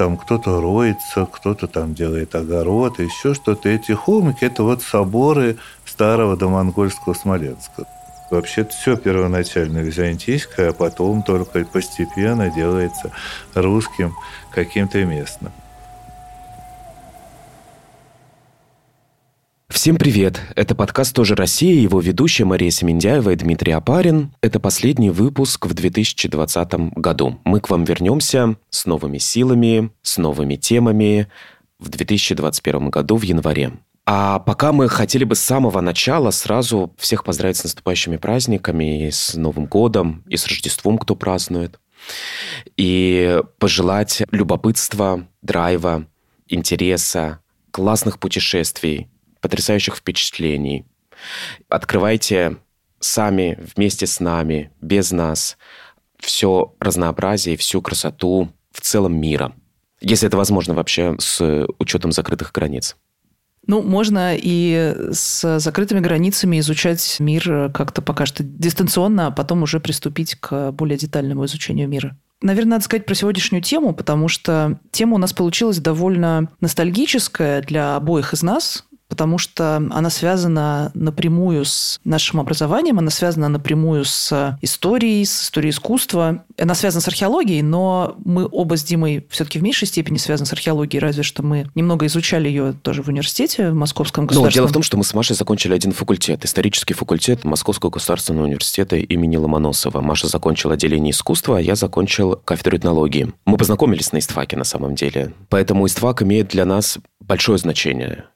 [0.00, 3.68] там кто-то роется, кто-то там делает огород, еще что-то.
[3.68, 7.84] Эти холмики– это вот соборы старого домонгольского Смоленска.
[8.30, 13.12] Вообще все первоначально византийское, а потом только постепенно делается
[13.54, 14.14] русским
[14.54, 15.52] каким-то местным.
[19.80, 20.42] Всем привет!
[20.56, 24.34] Это подкаст «Тоже Россия», его ведущая Мария Семендяева и Дмитрий Апарин.
[24.42, 27.40] Это последний выпуск в 2020 году.
[27.44, 31.28] Мы к вам вернемся с новыми силами, с новыми темами
[31.78, 33.72] в 2021 году в январе.
[34.04, 39.10] А пока мы хотели бы с самого начала сразу всех поздравить с наступающими праздниками, и
[39.10, 41.80] с Новым годом, и с Рождеством, кто празднует.
[42.76, 46.04] И пожелать любопытства, драйва,
[46.48, 47.38] интереса,
[47.70, 49.08] классных путешествий,
[49.40, 50.84] потрясающих впечатлений.
[51.68, 52.56] Открывайте
[52.98, 55.56] сами, вместе с нами, без нас,
[56.18, 59.52] все разнообразие, всю красоту в целом мира.
[60.00, 62.96] Если это возможно вообще с учетом закрытых границ.
[63.66, 69.80] Ну, можно и с закрытыми границами изучать мир как-то пока что дистанционно, а потом уже
[69.80, 72.16] приступить к более детальному изучению мира.
[72.42, 77.96] Наверное, надо сказать про сегодняшнюю тему, потому что тема у нас получилась довольно ностальгическая для
[77.96, 84.56] обоих из нас потому что она связана напрямую с нашим образованием, она связана напрямую с
[84.62, 86.44] историей, с историей искусства.
[86.56, 90.52] Она связана с археологией, но мы оба с Димой все-таки в меньшей степени связаны с
[90.52, 94.50] археологией, разве что мы немного изучали ее тоже в университете, в Московском государственном.
[94.50, 98.46] Ну, дело в том, что мы с Машей закончили один факультет, исторический факультет Московского государственного
[98.46, 100.00] университета имени Ломоносова.
[100.00, 103.32] Маша закончила отделение искусства, а я закончил кафедру этнологии.
[103.44, 105.32] Мы познакомились на истфаке на самом деле.
[105.48, 108.26] Поэтому истфак имеет для нас большое значение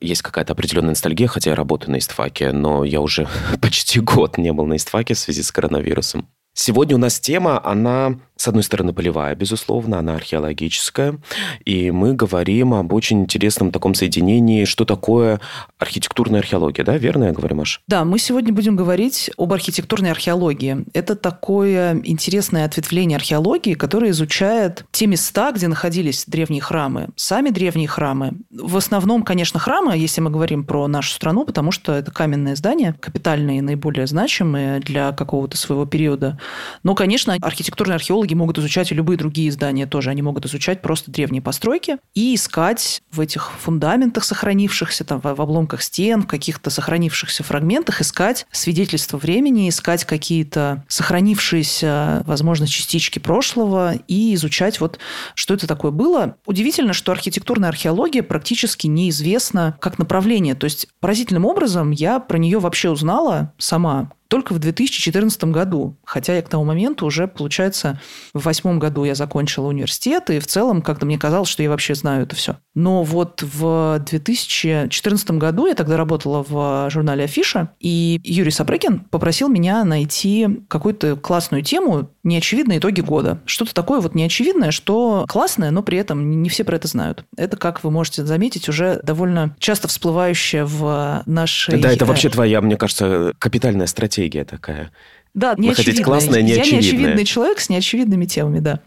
[0.00, 3.28] есть какая-то определенная ностальгия, хотя я работаю на истфаке, но я уже
[3.60, 6.28] почти год не был на истфаке в связи с коронавирусом.
[6.54, 11.18] Сегодня у нас тема, она с одной стороны, полевая, безусловно, она археологическая,
[11.64, 15.40] и мы говорим об очень интересном таком соединении, что такое
[15.78, 17.82] архитектурная археология, да, верно я говорю, Маш?
[17.88, 20.84] Да, мы сегодня будем говорить об архитектурной археологии.
[20.94, 27.88] Это такое интересное ответвление археологии, которое изучает те места, где находились древние храмы, сами древние
[27.88, 28.34] храмы.
[28.50, 32.94] В основном, конечно, храмы, если мы говорим про нашу страну, потому что это каменные здания,
[33.00, 36.38] капитальные, наиболее значимые для какого-то своего периода.
[36.84, 40.10] Но, конечно, архитектурные археологи археологи могут изучать и любые другие здания тоже.
[40.10, 45.82] Они могут изучать просто древние постройки и искать в этих фундаментах сохранившихся, там, в обломках
[45.82, 54.34] стен, в каких-то сохранившихся фрагментах, искать свидетельства времени, искать какие-то сохранившиеся, возможно, частички прошлого и
[54.34, 54.98] изучать вот,
[55.34, 56.36] что это такое было.
[56.46, 60.54] Удивительно, что архитектурная археология практически неизвестна как направление.
[60.54, 65.96] То есть поразительным образом я про нее вообще узнала сама, только в 2014 году.
[66.04, 68.00] Хотя я к тому моменту уже, получается,
[68.34, 71.94] в восьмом году я закончила университет, и в целом как-то мне казалось, что я вообще
[71.94, 72.56] знаю это все.
[72.74, 79.48] Но вот в 2014 году я тогда работала в журнале «Афиша», и Юрий Сапрыкин попросил
[79.48, 83.40] меня найти какую-то классную тему «Неочевидные итоги года».
[83.46, 87.24] Что-то такое вот неочевидное, что классное, но при этом не все про это знают.
[87.36, 91.80] Это, как вы можете заметить, уже довольно часто всплывающее в нашей...
[91.80, 94.90] Да, это вообще твоя, мне кажется, капитальная стратегия стратегия такая.
[95.34, 96.04] Да, неочевидная.
[96.04, 96.64] классное, неочевидное.
[96.64, 98.80] Я неочевидный человек с неочевидными темами, да.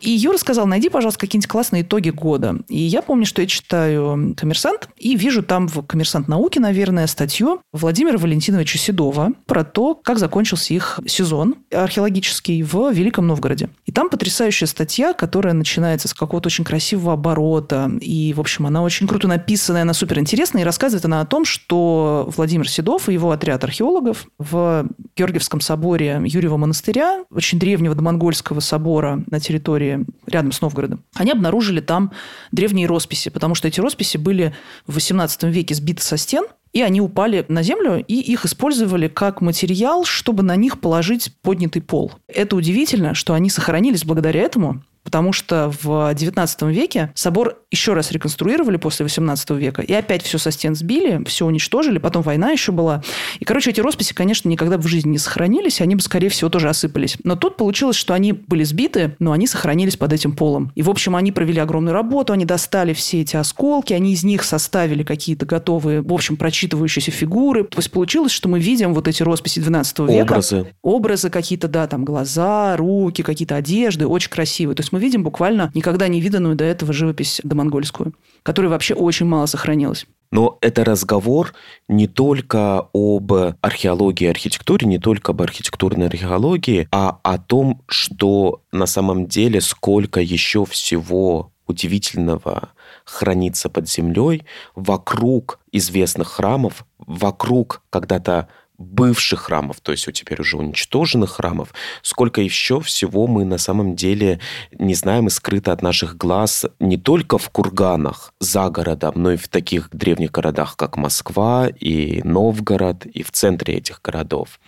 [0.00, 2.56] И Юра сказал, найди, пожалуйста, какие-нибудь классные итоги года.
[2.68, 7.60] И я помню, что я читаю «Коммерсант», и вижу там в «Коммерсант науки», наверное, статью
[7.72, 13.68] Владимира Валентиновича Седова про то, как закончился их сезон археологический в Великом Новгороде.
[13.86, 17.92] И там потрясающая статья, которая начинается с какого-то очень красивого оборота.
[18.00, 20.62] И, в общем, она очень круто написанная, она супер интересная.
[20.62, 25.81] И рассказывает она о том, что Владимир Седов и его отряд археологов в Георгиевском соборе
[25.82, 32.12] соборе Юрьева монастыря, очень древнего домонгольского собора на территории рядом с Новгородом, они обнаружили там
[32.52, 34.54] древние росписи, потому что эти росписи были
[34.86, 39.40] в XVIII веке сбиты со стен, и они упали на землю, и их использовали как
[39.40, 42.12] материал, чтобы на них положить поднятый пол.
[42.28, 48.12] Это удивительно, что они сохранились благодаря этому, потому что в XIX веке собор еще раз
[48.12, 52.70] реконструировали после XVIII века, и опять все со стен сбили, все уничтожили, потом война еще
[52.70, 53.02] была.
[53.40, 56.68] И, короче, эти росписи, конечно, никогда в жизни не сохранились, они бы, скорее всего, тоже
[56.68, 57.16] осыпались.
[57.24, 60.70] Но тут получилось, что они были сбиты, но они сохранились под этим полом.
[60.74, 64.44] И, в общем, они провели огромную работу, они достали все эти осколки, они из них
[64.44, 67.64] составили какие-то готовые, в общем, прочитывающиеся фигуры.
[67.64, 70.32] То есть получилось, что мы видим вот эти росписи XII века.
[70.32, 70.66] Образы.
[70.82, 74.76] Образы какие-то, да, там глаза, руки, какие-то одежды, очень красивые.
[74.76, 79.26] То есть мы видим буквально никогда не виданную до этого живопись домонгольскую, которая вообще очень
[79.26, 80.06] мало сохранилась.
[80.30, 81.52] Но это разговор
[81.88, 88.62] не только об археологии и архитектуре, не только об архитектурной археологии, а о том, что
[88.72, 92.70] на самом деле сколько еще всего удивительного
[93.04, 94.44] хранится под землей
[94.74, 98.48] вокруг известных храмов, вокруг когда-то
[98.82, 103.96] бывших храмов, то есть у теперь уже уничтоженных храмов, сколько еще всего мы на самом
[103.96, 104.40] деле
[104.78, 109.36] не знаем и скрыто от наших глаз не только в курганах за городом, но и
[109.36, 114.60] в таких древних городах, как Москва и Новгород, и в центре этих городов.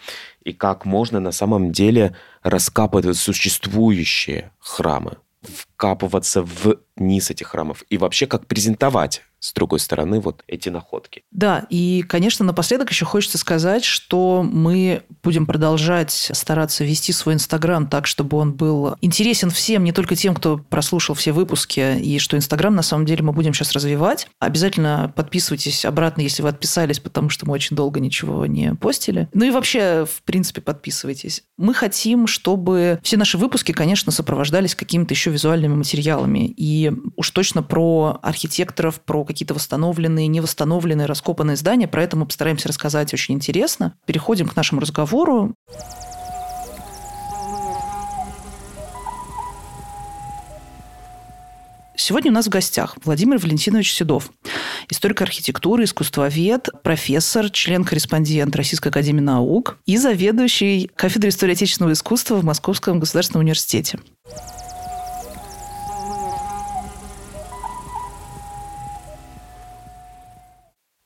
[0.45, 7.99] И как можно на самом деле раскапывать существующие храмы, вкапываться в низ этих храмов и
[7.99, 11.23] вообще как презентовать с другой стороны, вот эти находки.
[11.31, 17.87] Да, и, конечно, напоследок еще хочется сказать, что мы будем продолжать стараться вести свой Инстаграм
[17.87, 22.38] так, чтобы он был интересен всем, не только тем, кто прослушал все выпуски, и что
[22.38, 24.29] Инстаграм на самом деле мы будем сейчас развивать.
[24.41, 29.29] Обязательно подписывайтесь обратно, если вы отписались, потому что мы очень долго ничего не постили.
[29.35, 31.43] Ну и вообще, в принципе, подписывайтесь.
[31.58, 36.46] Мы хотим, чтобы все наши выпуски, конечно, сопровождались какими-то еще визуальными материалами.
[36.56, 41.89] И уж точно про архитекторов, про какие-то восстановленные, невосстановленные, раскопанные здания.
[41.89, 43.95] Про это мы постараемся рассказать очень интересно.
[44.07, 45.55] Переходим к нашему разговору.
[51.97, 54.31] Сегодня у нас в гостях Владимир Валентинович Седов,
[54.91, 62.45] историк архитектуры, искусствовед, профессор, член-корреспондент Российской академии наук и заведующий кафедрой истории отечественного искусства в
[62.45, 63.99] Московском государственном университете.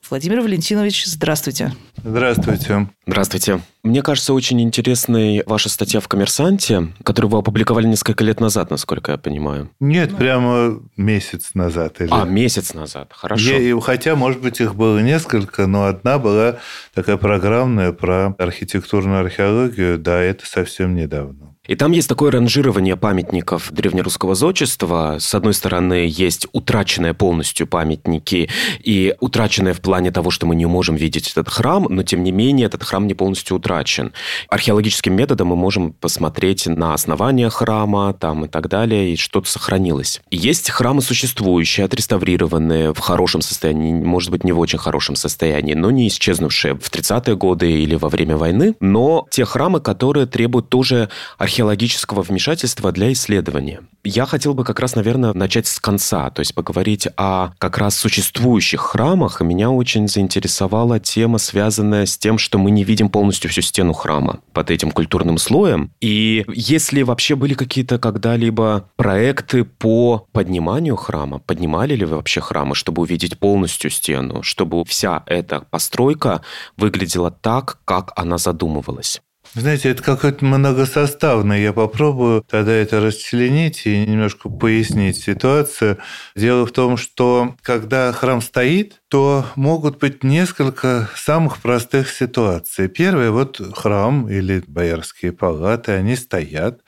[0.09, 1.73] Владимир Валентинович, здравствуйте.
[2.03, 2.89] Здравствуйте.
[3.05, 3.61] Здравствуйте.
[3.83, 9.11] Мне кажется, очень интересной ваша статья в «Коммерсанте», которую вы опубликовали несколько лет назад, насколько
[9.11, 9.69] я понимаю.
[9.79, 12.01] Нет, прямо месяц назад.
[12.01, 12.09] Или...
[12.11, 13.55] А, месяц назад, хорошо.
[13.55, 16.57] Я, хотя, может быть, их было несколько, но одна была
[16.95, 21.55] такая программная про архитектурную археологию, да, это совсем недавно.
[21.69, 25.17] И там есть такое ранжирование памятников древнерусского зодчества.
[25.19, 28.49] С одной стороны, есть утраченные полностью памятники
[28.83, 32.31] и утраченные в плане того, что мы не можем видеть этот храм, но тем не
[32.31, 34.13] менее этот храм не полностью утрачен.
[34.49, 40.21] Археологическим методом мы можем посмотреть на основание храма там и так далее, и что-то сохранилось.
[40.31, 45.91] Есть храмы существующие, отреставрированные в хорошем состоянии, может быть, не в очень хорошем состоянии, но
[45.91, 51.09] не исчезнувшие в 30-е годы или во время войны, но те храмы, которые требуют тоже
[51.37, 53.81] археологического археологического вмешательства для исследования.
[54.05, 57.97] Я хотел бы как раз, наверное, начать с конца, то есть поговорить о как раз
[57.97, 59.41] существующих храмах.
[59.41, 64.39] Меня очень заинтересовала тема, связанная с тем, что мы не видим полностью всю стену храма
[64.53, 65.91] под этим культурным слоем.
[65.99, 72.73] И если вообще были какие-то когда-либо проекты по подниманию храма, поднимали ли вы вообще храмы,
[72.73, 76.41] чтобы увидеть полностью стену, чтобы вся эта постройка
[76.77, 79.21] выглядела так, как она задумывалась?
[79.59, 81.59] Знаете, это какое-то многосоставное.
[81.59, 85.97] Я попробую тогда это расчленить и немножко пояснить ситуацию.
[86.33, 92.87] Дело в том, что когда храм стоит, то могут быть несколько самых простых ситуаций.
[92.87, 96.81] Первое, вот храм или боярские палаты, они стоят,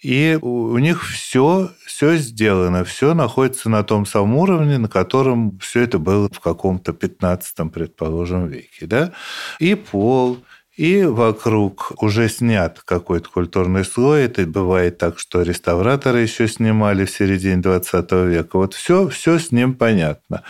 [0.00, 5.82] и у них все, все сделано, все находится на том самом уровне, на котором все
[5.82, 8.86] это было в каком-то 15 предположим, веке.
[8.86, 9.12] Да?
[9.60, 10.38] И пол,
[10.76, 14.22] и вокруг уже снят какой-то культурный слой.
[14.22, 18.56] Это бывает так, что реставраторы еще снимали в середине 20 века.
[18.56, 20.42] Вот все, все с ним понятно.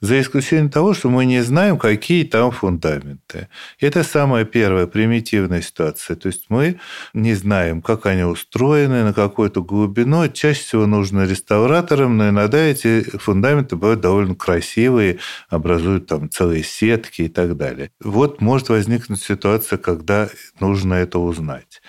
[0.00, 3.48] За исключением того, что мы не знаем, какие там фундаменты.
[3.78, 6.16] Это самая первая примитивная ситуация.
[6.16, 6.80] То есть мы
[7.14, 10.26] не знаем, как они устроены, на какую-то глубину.
[10.28, 15.18] Чаще всего нужно реставраторам, но иногда эти фундаменты бывают довольно красивые,
[15.48, 17.92] образуют там целые сетки и так далее.
[18.02, 20.28] Вот может возникнуть ситуация, ситуация, когда
[20.60, 21.82] нужно это узнать.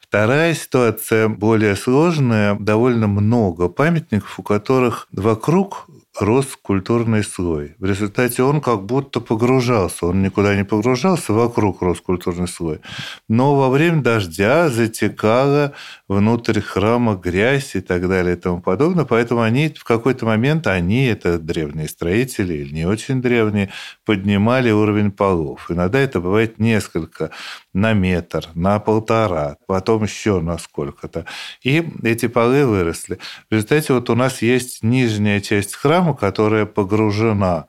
[0.00, 2.56] Вторая ситуация более сложная.
[2.58, 5.86] Довольно много памятников, у которых вокруг
[6.20, 7.74] рос культурный слой.
[7.78, 10.06] В результате он как будто погружался.
[10.06, 12.80] Он никуда не погружался, вокруг рос культурный слой.
[13.28, 15.72] Но во время дождя затекала
[16.08, 19.04] внутрь храма грязь и так далее и тому подобное.
[19.04, 23.70] Поэтому они в какой-то момент, они, это древние строители или не очень древние,
[24.04, 25.70] поднимали уровень полов.
[25.70, 27.30] Иногда это бывает несколько
[27.76, 31.26] на метр, на полтора, потом еще на сколько-то.
[31.62, 33.18] И эти полы выросли.
[33.50, 37.66] В результате вот у нас есть нижняя часть храма, которая погружена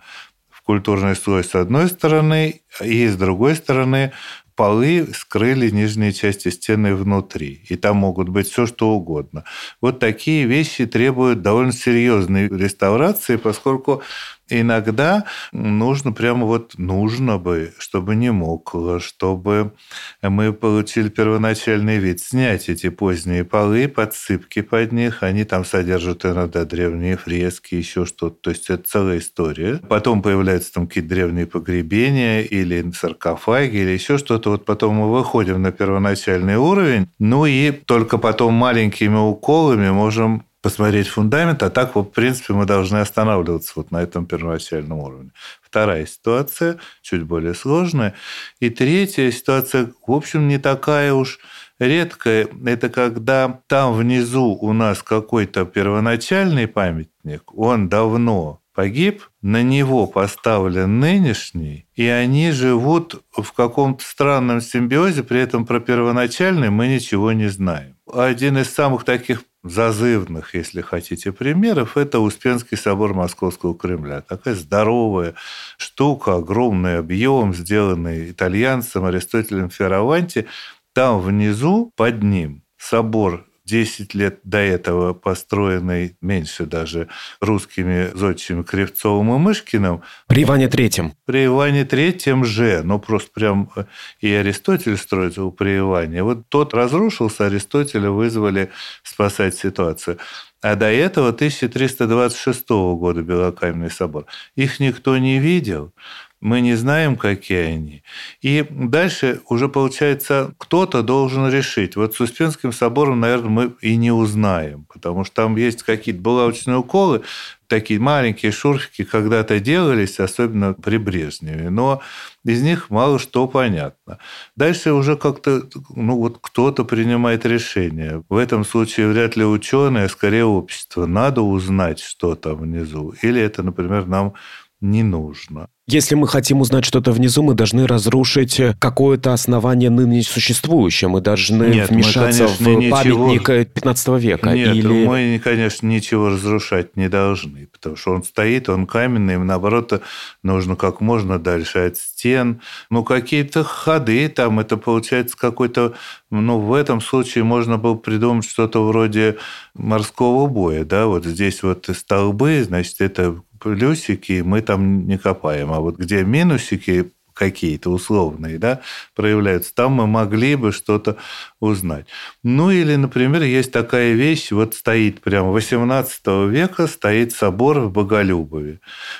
[0.49, 4.13] в культурный слой с одной стороны, и с другой стороны
[4.55, 9.43] полы скрыли нижние части стены внутри, и там могут быть все что угодно.
[9.81, 14.01] Вот такие вещи требуют довольно серьезной реставрации, поскольку
[14.49, 19.73] иногда нужно прямо вот нужно бы, чтобы не мокло, чтобы
[20.21, 26.65] мы получили первоначальный вид, снять эти поздние полы, подсыпки под них, они там содержат иногда
[26.65, 29.79] древние фрески, еще что-то, то есть это целая история.
[29.89, 35.61] Потом появляются там какие-то древние погребения или саркофаги или еще что-то, вот потом мы выходим
[35.61, 42.03] на первоначальный уровень, ну и только потом маленькими уколами можем посмотреть фундамент, а так, в
[42.03, 45.31] принципе, мы должны останавливаться вот на этом первоначальном уровне.
[45.61, 48.13] Вторая ситуация, чуть более сложная.
[48.59, 51.39] И третья ситуация, в общем, не такая уж
[51.79, 52.47] редкая.
[52.65, 60.99] Это когда там внизу у нас какой-то первоначальный памятник, он давно погиб, на него поставлен
[60.99, 67.47] нынешний, и они живут в каком-то странном симбиозе, при этом про первоначальный мы ничего не
[67.47, 67.95] знаем.
[68.13, 74.21] Один из самых таких зазывных, если хотите, примеров, это Успенский собор Московского Кремля.
[74.21, 75.35] Такая здоровая
[75.77, 80.47] штука, огромный объем, сделанный итальянцем Аристотелем Ферраванти.
[80.93, 87.09] Там внизу, под ним, собор 10 лет до этого построенный, меньше даже,
[87.41, 90.01] русскими зодчими Кривцовым и Мышкиным.
[90.27, 91.13] При Иване Третьем.
[91.25, 92.81] При Иване Третьем же.
[92.83, 93.83] Ну, просто прям э,
[94.21, 96.23] и Аристотель строится при Иване.
[96.23, 98.71] Вот тот разрушился, Аристотеля вызвали
[99.03, 100.17] спасать ситуацию.
[100.61, 104.25] А до этого 1326 года Белокаменный собор.
[104.55, 105.93] Их никто не видел
[106.39, 108.03] мы не знаем, какие они.
[108.41, 111.95] И дальше уже, получается, кто-то должен решить.
[111.95, 116.77] Вот с Успенским собором, наверное, мы и не узнаем, потому что там есть какие-то булавочные
[116.77, 117.23] уколы,
[117.67, 122.01] такие маленькие шурфики когда-то делались, особенно при Брежневе, но
[122.45, 124.19] из них мало что понятно.
[124.55, 125.63] Дальше уже как-то,
[125.95, 128.23] ну вот кто-то принимает решение.
[128.29, 131.05] В этом случае вряд ли ученые, а скорее общество.
[131.05, 133.13] Надо узнать, что там внизу.
[133.21, 134.33] Или это, например, нам
[134.79, 135.69] не нужно.
[135.89, 141.07] Если мы хотим узнать что-то внизу, мы должны разрушить э, какое-то основание ныне существующее.
[141.07, 143.27] Мы должны Нет, вмешаться мы, конечно, в ничего...
[143.27, 144.51] памятник 15 века.
[144.51, 145.05] Нет, или...
[145.05, 150.03] мы, конечно, ничего разрушать не должны, потому что он стоит, он каменный, наоборот,
[150.43, 152.59] нужно как можно дальше от стен.
[152.89, 155.93] Ну, какие-то ходы там, это получается какой-то...
[156.29, 159.37] Ну, в этом случае можно было придумать что-то вроде
[159.73, 165.79] морского боя, да, вот здесь вот столбы, значит, это плюсики мы там не копаем, а
[165.79, 168.81] вот где минусики какие-то условные, да,
[169.15, 171.17] проявляются, там мы могли бы что-то
[171.59, 172.07] узнать.
[172.43, 178.79] Ну или, например, есть такая вещь, вот стоит прямо 18 века, стоит собор в Боголюбове.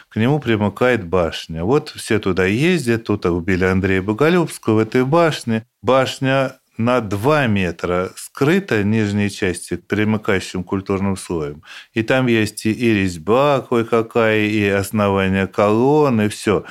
[0.10, 1.64] К нему примыкает башня.
[1.64, 5.68] Вот все туда ездят, тут убили Андрея Боголюбского в этой башне.
[5.84, 11.64] Башня на 2 метра скрыта нижней части примыкающим культурным слоем.
[11.94, 16.64] И там есть и, резьба кое-какая, и основание колонн, и все.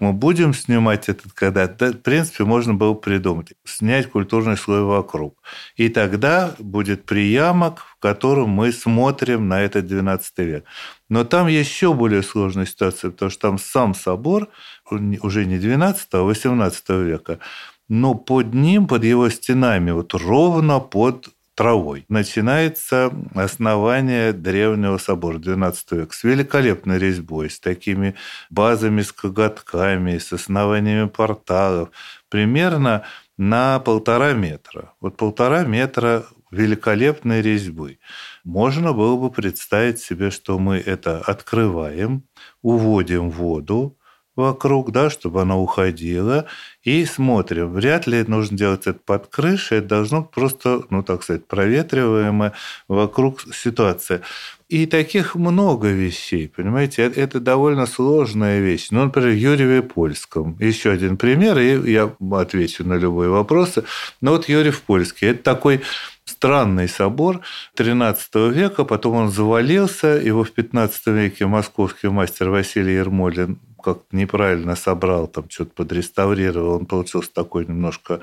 [0.00, 1.66] Мы будем снимать этот когда?
[1.66, 3.52] Да, в принципе, можно было придумать.
[3.64, 5.36] Снять культурный слой вокруг.
[5.76, 10.64] И тогда будет приямок, в котором мы смотрим на этот 12 век.
[11.10, 14.48] Но там еще более сложная ситуация, потому что там сам собор,
[14.90, 17.40] уже не 12, а 18 века,
[17.88, 22.04] но под ним, под его стенами, вот ровно под травой.
[22.08, 28.14] Начинается основание древнего собора XII века с великолепной резьбой, с такими
[28.50, 31.90] базами, с коготками, с основаниями порталов,
[32.28, 33.04] примерно
[33.36, 34.92] на полтора метра.
[35.00, 37.98] Вот полтора метра великолепной резьбы.
[38.44, 42.24] Можно было бы представить себе, что мы это открываем,
[42.62, 43.96] уводим воду,
[44.36, 46.46] вокруг, да, чтобы она уходила,
[46.82, 47.72] и смотрим.
[47.72, 52.52] Вряд ли нужно делать это под крышей, это должно просто, ну, так сказать, проветриваемая
[52.88, 54.22] вокруг ситуация.
[54.68, 58.88] И таких много вещей, понимаете, это, это довольно сложная вещь.
[58.90, 60.56] Ну, например, Юрьеве Польском.
[60.58, 63.84] Еще один пример, и я отвечу на любые вопросы.
[64.20, 65.82] Но вот Юрьев Польский– это такой
[66.24, 67.40] странный собор
[67.76, 74.76] XIII века, потом он завалился, его в XV веке московский мастер Василий Ермолин как-то неправильно
[74.76, 78.20] собрал, там что-то подреставрировал, он получился такой немножко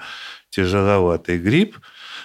[0.50, 1.77] тяжеловатый гриб.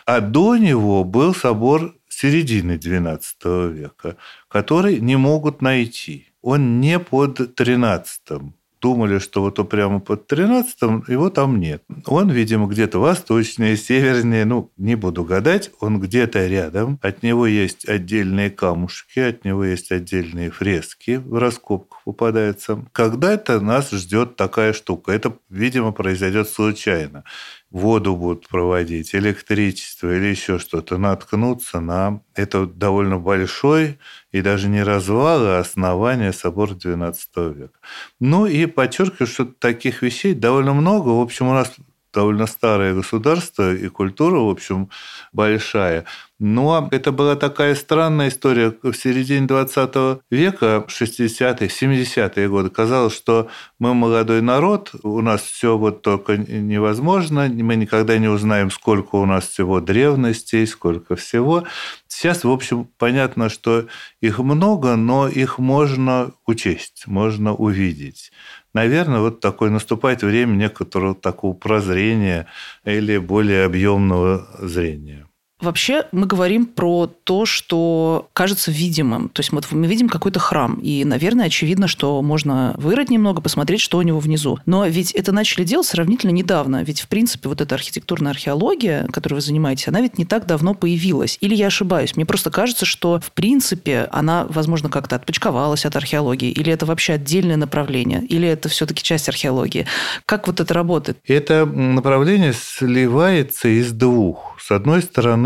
[0.07, 4.17] А до него был собор середины XII века,
[4.49, 6.29] который не могут найти.
[6.41, 8.53] Он не под XIII
[8.87, 11.83] думали, что вот он прямо под 13-м, его там нет.
[12.07, 16.99] Он, видимо, где-то восточнее, севернее, ну, не буду гадать, он где-то рядом.
[17.03, 22.85] От него есть отдельные камушки, от него есть отдельные фрески в раскопках попадаются.
[22.93, 25.11] Когда-то нас ждет такая штука.
[25.13, 27.25] Это, видимо, произойдет случайно.
[27.71, 33.99] Воду будут проводить, электричество или еще что-то, наткнуться на это довольно большой
[34.33, 37.79] и даже не развал, а основание собора XII века.
[38.21, 41.09] Ну и подчеркиваю, что таких вещей довольно много.
[41.09, 41.73] В общем, у нас
[42.17, 44.89] довольно старое государство, и культура, в общем,
[45.33, 46.05] большая.
[46.39, 48.75] Но это была такая странная история.
[48.83, 55.79] В середине 20 века, 60-е, 70-е годы, казалось, что мы молодой народ, у нас все
[55.79, 61.65] вот только невозможно, мы никогда не узнаем, сколько у нас всего древностей, сколько всего.
[62.09, 63.87] Сейчас, в общем, понятно, что
[64.21, 68.31] их много, но их можно учесть, можно увидеть
[68.77, 72.47] наверное, вот такое наступает время некоторого такого прозрения
[72.85, 75.26] или более объемного зрения.
[75.61, 79.31] Вообще мы говорим про то, что кажется видимым.
[79.31, 83.81] То есть вот мы видим какой-то храм, и, наверное, очевидно, что можно вырыть немного, посмотреть,
[83.81, 84.59] что у него внизу.
[84.67, 86.83] Но ведь это начали делать сравнительно недавно.
[86.83, 90.75] Ведь, в принципе, вот эта архитектурная археология, которой вы занимаетесь, она ведь не так давно
[90.75, 91.39] появилась.
[91.41, 92.17] Или я ошибаюсь?
[92.17, 96.51] Мне просто кажется, что, в принципе, она, возможно, как-то отпочковалась от археологии.
[96.51, 98.23] Или это вообще отдельное направление?
[98.27, 99.87] Или это все-таки часть археологии?
[100.27, 101.19] Как вот это работает?
[101.27, 105.46] Это направление сливается из двух с одной стороны,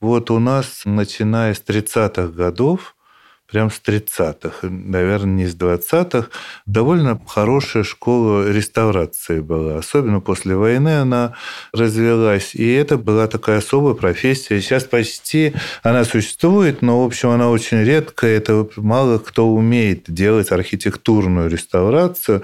[0.00, 2.94] вот у нас, начиная с 30-х годов,
[3.50, 6.28] прям с 30-х, наверное, не с 20-х,
[6.66, 9.78] довольно хорошая школа реставрации была.
[9.78, 11.34] Особенно после войны она
[11.72, 12.54] развелась.
[12.54, 14.60] И это была такая особая профессия.
[14.60, 18.36] Сейчас почти она существует, но, в общем, она очень редкая.
[18.36, 22.42] Это мало кто умеет делать архитектурную реставрацию.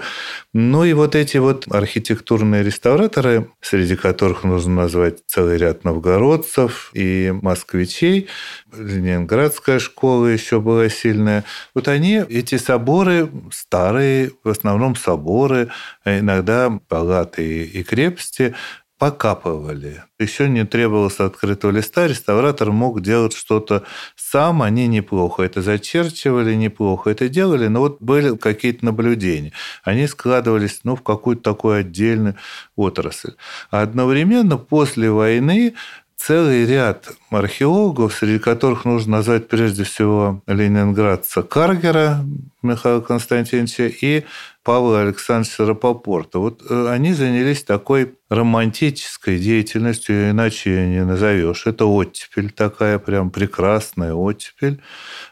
[0.57, 7.33] Ну и вот эти вот архитектурные реставраторы, среди которых нужно назвать целый ряд новгородцев и
[7.41, 8.29] москвичей,
[8.73, 11.43] Ленинградская школа еще была сильная.
[11.73, 15.71] Вот они, эти соборы старые, в основном соборы,
[16.05, 18.55] а иногда палаты и крепости,
[18.97, 20.03] покапывали.
[20.19, 23.83] Еще не требовалось открытого листа, реставратор мог делать что-то
[24.15, 29.51] сам, они неплохо это зачерчивали, неплохо это делали, но вот были какие-то наблюдения.
[29.83, 32.35] Они складывались ну, в какую-то такую отдельную
[32.75, 33.33] отрасль.
[33.69, 35.75] А одновременно после войны
[36.15, 42.23] целый ряд археологов, среди которых нужно назвать прежде всего ленинградца Каргера
[42.61, 44.25] Михаила Константиновича и
[44.65, 46.39] Павла Александровича Рапопорта.
[46.39, 51.67] Вот э, они занялись такой романтической деятельностью, иначе ее не назовешь.
[51.67, 54.81] Это оттепель такая, прям прекрасная оттепель.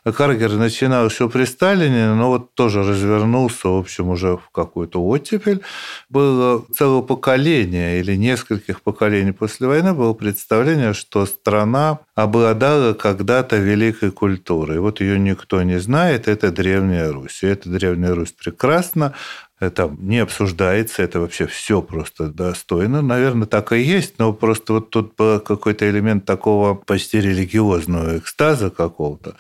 [0.06, 5.62] Каргер начинал еще при Сталине, но вот тоже развернулся, в общем, уже в какую-то оттепель.
[6.10, 14.12] Было целое поколение или нескольких поколений после войны было представление, что страна обладала когда-то великой
[14.12, 14.80] культурой.
[14.80, 17.44] Вот ее никто не знает, это Древняя Русь.
[17.44, 19.14] И эта Древняя Русь прекрасна,
[19.60, 23.02] это не обсуждается, это вообще все просто достойно.
[23.02, 28.70] Наверное, так и есть, но просто вот тут был какой-то элемент такого почти религиозного экстаза
[28.70, 29.36] какого-то.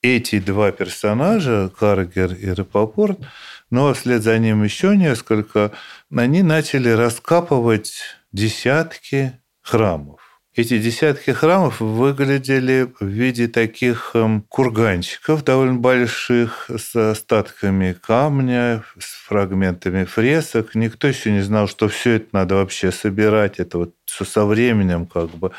[0.00, 3.18] Эти два персонажа, Каргер и Рапопорт,
[3.70, 5.72] но вслед за ним еще несколько,
[6.14, 7.94] они начали раскапывать
[8.32, 10.23] десятки храмов.
[10.56, 19.26] Эти десятки храмов выглядели в виде таких эм, курганчиков довольно больших с остатками камня, с
[19.26, 20.76] фрагментами фресок.
[20.76, 23.58] Никто еще не знал, что все это надо вообще собирать.
[23.58, 25.50] Это вот все со временем как бы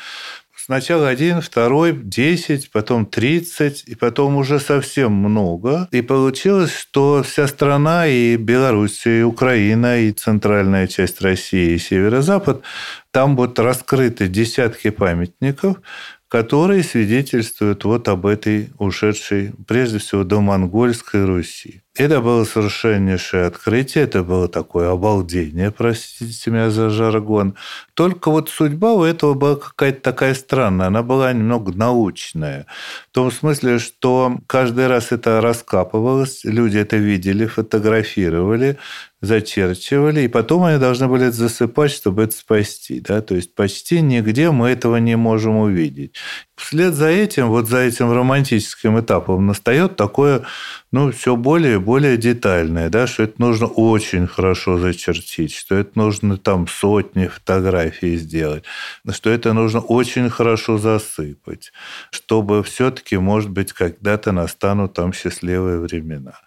[0.66, 5.86] Сначала один, второй, десять, потом тридцать, и потом уже совсем много.
[5.92, 12.62] И получилось, что вся страна, и Беларусь, и Украина, и центральная часть России, и северо-запад,
[13.16, 15.78] там вот раскрыты десятки памятников,
[16.28, 21.80] которые свидетельствуют вот об этой ушедшей, прежде всего, до монгольской Руси.
[21.98, 27.54] Это было совершеннейшее открытие, это было такое обалдение, простите меня за жаргон.
[27.94, 32.66] Только вот судьба у этого была какая-то такая странная, она была немного научная.
[33.10, 38.76] В том смысле, что каждый раз это раскапывалось, люди это видели, фотографировали,
[39.22, 43.00] зачерчивали, и потом они должны были засыпать, чтобы это спасти.
[43.00, 43.22] Да?
[43.22, 46.14] То есть почти нигде мы этого не можем увидеть.
[46.56, 50.46] Вслед за этим, вот за этим романтическим этапом настает такое,
[50.90, 55.90] ну, все более и более детальное, да, что это нужно очень хорошо зачертить, что это
[55.94, 58.64] нужно там сотни фотографий сделать,
[59.10, 61.72] что это нужно очень хорошо засыпать,
[62.10, 66.40] чтобы все-таки, может быть, когда-то настанут там счастливые времена.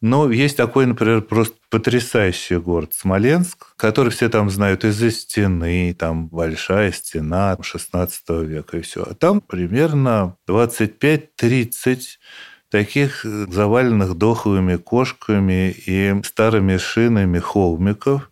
[0.00, 6.28] Но есть такой, например, просто потрясающий город Смоленск, который все там знают из-за стены, там
[6.28, 9.02] большая стена 16 века и все.
[9.02, 12.00] А там примерно 25-30
[12.70, 18.29] таких заваленных дохлыми кошками и старыми шинами холмиков,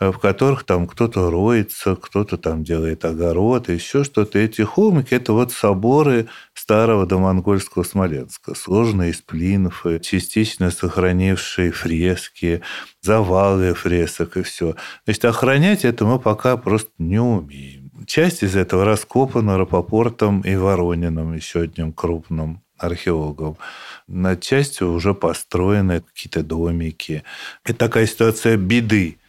[0.00, 4.38] в которых там кто-то роется, кто-то там делает огород, еще что-то.
[4.38, 12.62] Эти холмики– это вот соборы старого домонгольского Смоленска, сложные из плинфы, частично сохранившие фрески,
[13.02, 14.74] завалы фресок и все.
[15.04, 17.90] Значит, охранять это мы пока просто не умеем.
[18.06, 23.58] Часть из этого раскопана Рапопортом и Ворониным, еще одним крупным археологом.
[24.08, 27.22] Над частью уже построены какие-то домики.
[27.64, 29.19] Это такая ситуация беды.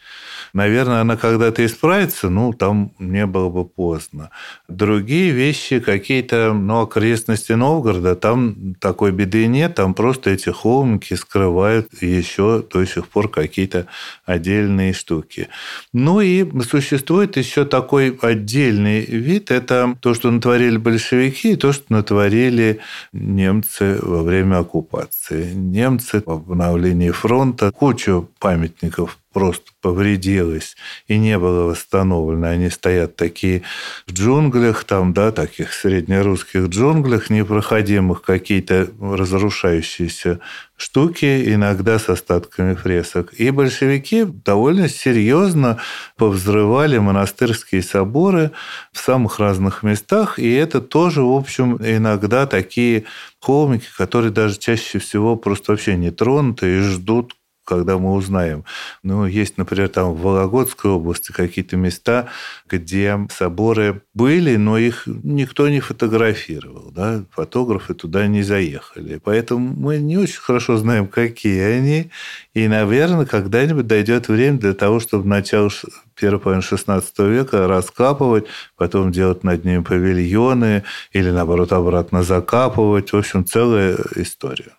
[0.53, 4.29] Наверное, она когда-то исправится, ну, там не было бы поздно.
[4.67, 11.89] Другие вещи, какие-то, ну, окрестности Новгорода, там такой беды нет, там просто эти холмики скрывают
[12.01, 13.87] еще до сих пор какие-то
[14.25, 15.47] отдельные штуки.
[15.93, 21.85] Ну и существует еще такой отдельный вид, это то, что натворили большевики, и то, что
[21.89, 22.79] натворили
[23.13, 25.53] немцы во время оккупации.
[25.53, 30.75] Немцы в обновлении фронта кучу памятников просто повредилось
[31.07, 32.47] и не было восстановлено.
[32.47, 33.63] Они стоят такие
[34.07, 40.39] в джунглях, там, да, таких среднерусских джунглях, непроходимых, какие-то разрушающиеся
[40.75, 43.33] штуки, иногда с остатками фресок.
[43.33, 45.77] И большевики довольно серьезно
[46.17, 48.51] повзрывали монастырские соборы
[48.91, 53.05] в самых разных местах, и это тоже, в общем, иногда такие
[53.39, 57.35] холмики, которые даже чаще всего просто вообще не тронуты и ждут
[57.71, 58.65] когда мы узнаем.
[59.01, 62.27] Ну, есть, например, там в Вологодской области какие-то места,
[62.69, 66.91] где соборы были, но их никто не фотографировал.
[66.91, 67.23] Да?
[67.31, 69.21] Фотографы туда не заехали.
[69.23, 72.11] Поэтому мы не очень хорошо знаем, какие они.
[72.53, 75.69] И, наверное, когда-нибудь дойдет время для того, чтобы начало
[76.13, 83.13] первой половины XVI века раскапывать, потом делать над ними павильоны или, наоборот, обратно закапывать.
[83.13, 84.73] В общем, целая история.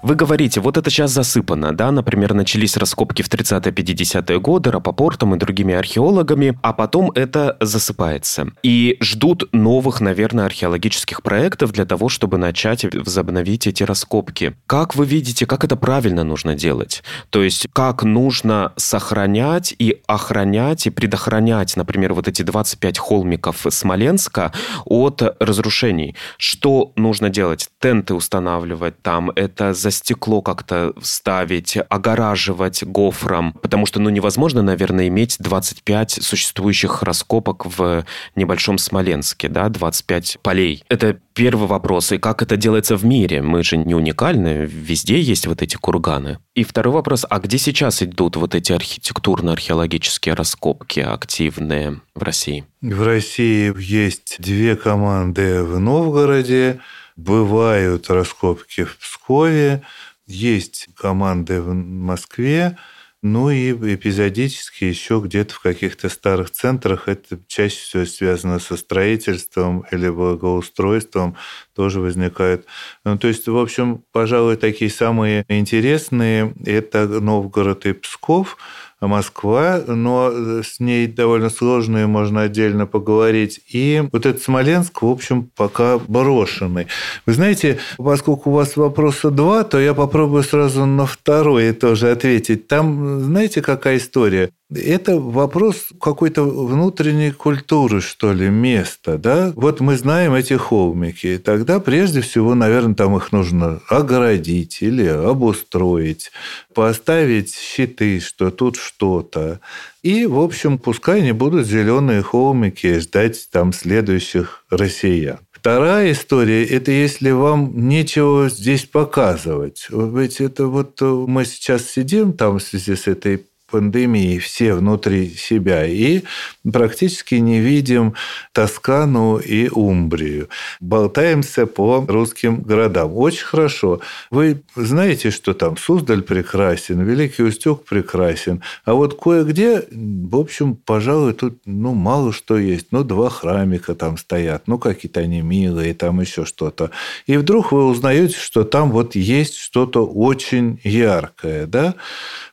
[0.00, 5.38] Вы говорите, вот это сейчас засыпано, да, например, начались раскопки в 30-50-е годы Рапопортом и
[5.38, 8.52] другими археологами, а потом это засыпается.
[8.62, 14.54] И ждут новых, наверное, археологических проектов для того, чтобы начать возобновить эти раскопки.
[14.68, 17.02] Как вы видите, как это правильно нужно делать?
[17.30, 24.52] То есть, как нужно сохранять и охранять и предохранять, например, вот эти 25 холмиков Смоленска
[24.84, 26.14] от разрушений?
[26.36, 27.68] Что нужно делать?
[27.80, 35.08] Тенты устанавливать там, это за стекло как-то ставить, огораживать гофром, потому что, ну, невозможно, наверное,
[35.08, 38.04] иметь 25 существующих раскопок в
[38.36, 40.84] небольшом Смоленске, да, 25 полей.
[40.88, 42.12] Это первый вопрос.
[42.12, 43.42] И как это делается в мире?
[43.42, 46.38] Мы же не уникальны, везде есть вот эти курганы.
[46.54, 52.64] И второй вопрос, а где сейчас идут вот эти архитектурно-археологические раскопки активные в России?
[52.80, 56.80] В России есть две команды в Новгороде,
[57.18, 59.82] бывают раскопки в Пскове,
[60.26, 62.78] есть команды в Москве,
[63.20, 69.84] ну и эпизодически еще где-то в каких-то старых центрах это чаще всего связано со строительством
[69.90, 71.34] или благоустройством
[71.74, 72.66] тоже возникает.
[73.04, 78.56] Ну, то есть, в общем, пожалуй, такие самые интересные– это Новгород и Псков–
[79.06, 80.32] Москва, но
[80.62, 83.60] с ней довольно сложно, и можно отдельно поговорить.
[83.68, 86.88] И вот этот Смоленск, в общем, пока брошенный.
[87.24, 92.66] Вы знаете, поскольку у вас вопроса два, то я попробую сразу на второй тоже ответить.
[92.66, 94.50] Там, знаете, какая история?
[94.70, 99.50] Это вопрос какой-то внутренней культуры, что ли, места, да?
[99.56, 101.40] Вот мы знаем эти холмики.
[101.42, 106.32] Тогда прежде всего, наверное, там их нужно огородить или обустроить,
[106.74, 109.60] поставить щиты, что тут что-то.
[110.02, 115.38] И, в общем, пускай не будут зеленые холмики ждать там следующих россиян.
[115.50, 119.86] Вторая история– это если вам нечего здесь показывать.
[119.90, 125.86] Ведь это вот мы сейчас сидим там в связи с этой пандемии все внутри себя
[125.86, 126.22] и
[126.70, 128.14] практически не видим
[128.52, 130.48] Тоскану и Умбрию.
[130.80, 133.12] Болтаемся по русским городам.
[133.14, 134.00] Очень хорошо.
[134.30, 141.32] Вы знаете, что там Суздаль прекрасен, Великий Устюг прекрасен, а вот кое-где, в общем, пожалуй,
[141.34, 142.88] тут ну, мало что есть.
[142.90, 146.90] Ну, два храмика там стоят, ну, какие-то они милые, там еще что-то.
[147.26, 151.94] И вдруг вы узнаете, что там вот есть что-то очень яркое, да?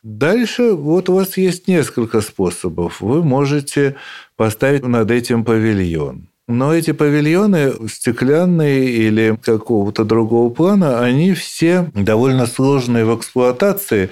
[0.02, 3.00] Дальше вот у вас есть несколько способов.
[3.00, 3.96] Вы можете
[4.36, 6.28] поставить над этим павильон.
[6.48, 14.10] Но эти павильоны стеклянные или какого-то другого плана, они все довольно сложные в эксплуатации.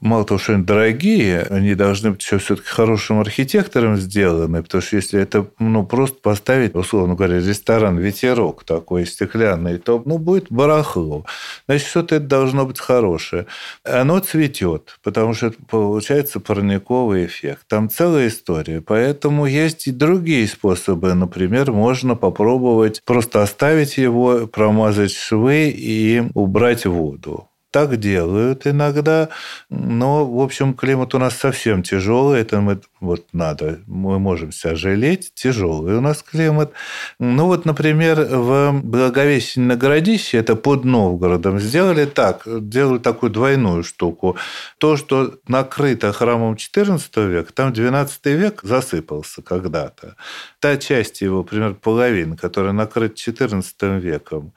[0.00, 4.96] Мало того, что они дорогие, они должны быть еще все-таки хорошим архитектором сделаны, потому что
[4.96, 11.24] если это ну, просто поставить, условно говоря, ресторан «Ветерок» такой стеклянный, то ну, будет барахло.
[11.66, 13.46] Значит, что-то это должно быть хорошее.
[13.84, 17.62] Оно цветет, потому что получается парниковый эффект.
[17.68, 18.80] Там целая история.
[18.80, 21.14] Поэтому есть и другие способы.
[21.14, 29.28] Например, можно попробовать просто оставить его, промазать швы и убрать воду так делают иногда,
[29.68, 34.76] но, в общем, климат у нас совсем тяжелый, это мы, вот надо, мы можем себя
[34.76, 36.72] жалеть, тяжелый у нас климат.
[37.18, 43.84] Ну вот, например, в Благовещении на Городище, это под Новгородом, сделали так, делали такую двойную
[43.84, 44.38] штуку.
[44.78, 50.16] То, что накрыто храмом XIV века, там XII век засыпался когда-то.
[50.60, 54.54] Та часть его, примерно половина, которая накрыта XIV веком,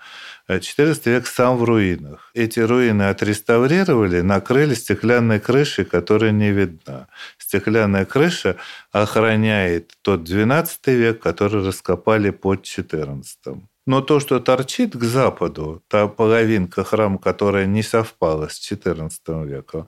[0.58, 2.32] XIV век сам в руинах.
[2.34, 7.08] Эти руины отреставрировали, накрыли стеклянной крышей, которая не видна.
[7.38, 8.56] Стеклянная крыша
[8.92, 13.62] охраняет тот XII век, который раскопали под XIV.
[13.86, 19.88] Но то, что торчит к западу, та половинка храма, которая не совпала с XIV веком,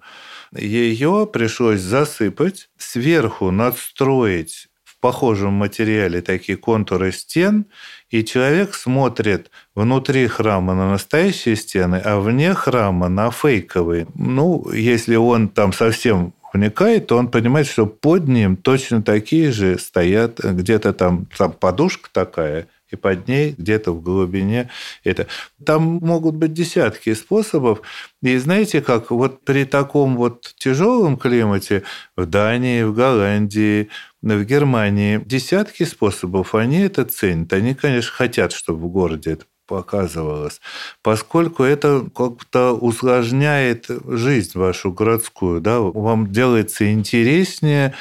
[0.56, 4.71] ее пришлось засыпать, сверху надстроить
[5.02, 7.66] похожем материале такие контуры стен
[8.10, 14.08] и человек смотрит внутри храма на настоящие стены, а вне храма на фейковые.
[14.16, 19.80] Ну, если он там совсем вникает, то он понимает, что под ним точно такие же
[19.80, 24.70] стоят где-то там, там подушка такая, и под ней где-то в глубине
[25.04, 25.28] это.
[25.66, 27.82] Там могут быть десятки способов.
[28.22, 31.84] И знаете, как вот при таком вот тяжелом климате
[32.16, 33.90] в Дании, в Голландии,
[34.22, 37.54] в Германии десятки способов, они это ценят.
[37.54, 40.60] Они, конечно, хотят, чтобы в городе это показывалось,
[41.02, 47.94] поскольку это как-то усложняет жизнь вашу городскую, да, вам делается интереснее,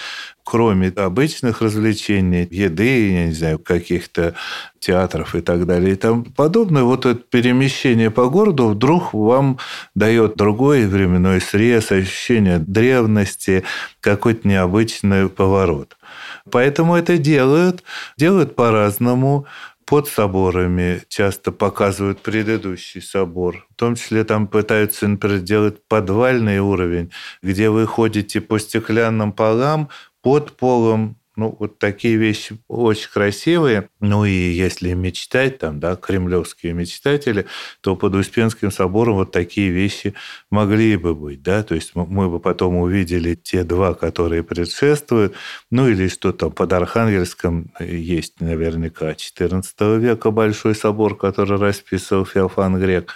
[0.50, 4.34] кроме обычных развлечений, еды, я не знаю, каких-то
[4.80, 9.58] театров и так далее и тому подобное, вот это перемещение по городу вдруг вам
[9.94, 13.62] дает другой временной срез, ощущение древности,
[14.00, 15.96] какой-то необычный поворот.
[16.50, 17.84] Поэтому это делают,
[18.16, 19.46] делают по-разному
[19.90, 23.66] под соборами часто показывают предыдущий собор.
[23.70, 27.10] В том числе там пытаются, например, делать подвальный уровень,
[27.42, 29.88] где вы ходите по стеклянным полам,
[30.22, 33.88] под полом ну, вот такие вещи очень красивые.
[33.98, 37.46] Ну, и если мечтать, там, да, кремлевские мечтатели,
[37.80, 40.12] то под Успенским собором вот такие вещи
[40.50, 45.34] могли бы быть, да, то есть мы бы потом увидели те два, которые предшествуют,
[45.70, 52.78] ну, или что там под Архангельском есть наверняка XIV века большой собор, который расписывал Феофан
[52.78, 53.14] Грек.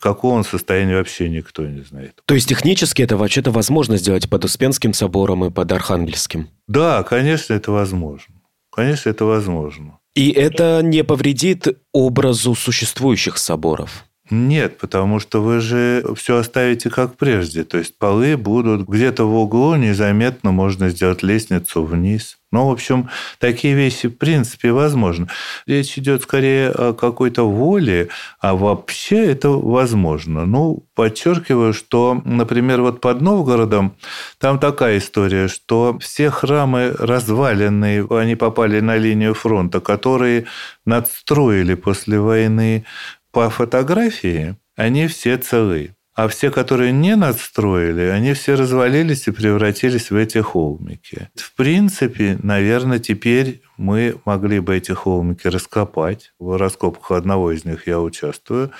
[0.00, 2.20] Какого он состояния вообще никто не знает.
[2.26, 6.48] То есть технически это вообще-то возможно сделать под Успенским собором и под Архангельским?
[6.66, 8.34] Да, конечно, это возможно.
[8.72, 9.98] Конечно, это возможно.
[10.14, 14.04] И это не повредит образу существующих соборов?
[14.30, 17.64] Нет, потому что вы же все оставите как прежде.
[17.64, 22.36] То есть полы будут где-то в углу, незаметно можно сделать лестницу вниз.
[22.52, 25.28] Ну, в общем, такие вещи в принципе возможны.
[25.66, 28.08] Речь идет скорее о какой-то воле,
[28.40, 30.46] а вообще это возможно.
[30.46, 33.96] Ну, подчеркиваю, что, например, вот под Новгородом
[34.38, 40.46] там такая история, что все храмы разваленные, они попали на линию фронта, которые
[40.84, 42.84] надстроили после войны
[43.32, 45.94] по фотографии, они все целы.
[46.14, 51.30] А все, которые не надстроили, они все развалились и превратились в эти холмики.
[51.34, 56.32] В принципе, наверное, теперь мы могли бы эти холмики раскопать.
[56.38, 58.70] В раскопках одного из них я участвую.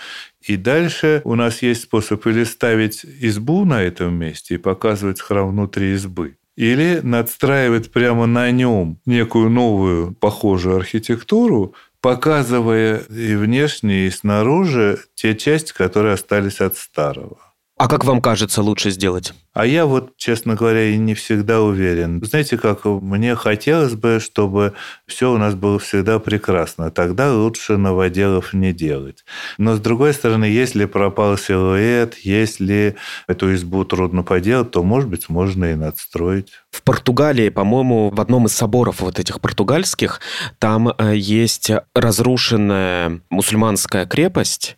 [0.43, 5.49] И дальше у нас есть способ или ставить избу на этом месте и показывать храм
[5.49, 14.11] внутри избы, или надстраивать прямо на нем некую новую похожую архитектуру, показывая и внешне, и
[14.11, 17.39] снаружи те части, которые остались от старого.
[17.77, 19.33] А как вам кажется лучше сделать?
[19.53, 22.23] А я вот, честно говоря, и не всегда уверен.
[22.25, 24.75] Знаете, как мне хотелось бы, чтобы
[25.07, 26.93] все у нас было всегда прекрасно.
[26.93, 29.25] Тогда лучше новоделов не делать.
[29.59, 32.95] Но, с другой стороны, если пропал силуэт, если
[33.27, 36.53] эту избу трудно поделать, то, может быть, можно и надстроить.
[36.71, 40.21] В Португалии, по-моему, в одном из соборов вот этих португальских,
[40.61, 44.77] там э, есть разрушенная мусульманская крепость,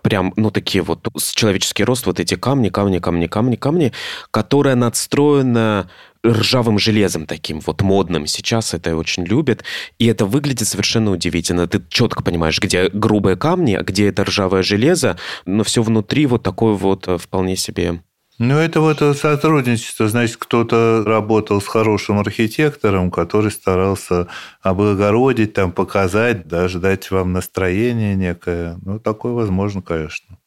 [0.00, 3.92] прям, ну, такие вот с человеческий рост, вот эти камни, камни, камни, камни, камни,
[4.30, 5.88] которая надстроена
[6.24, 8.26] ржавым железом таким вот модным.
[8.26, 9.64] Сейчас это очень любят.
[9.98, 11.68] И это выглядит совершенно удивительно.
[11.68, 16.42] Ты четко понимаешь, где грубые камни, а где это ржавое железо, но все внутри вот
[16.42, 18.00] такое вот э, вполне себе
[18.38, 20.08] Ну, это вот сотрудничество.
[20.08, 24.28] Значит, кто-то работал с хорошим архитектором, который старался
[24.62, 28.78] облагородить, там, показать, даже дать вам настроение некое.
[28.82, 30.38] Ну, такое возможно, конечно.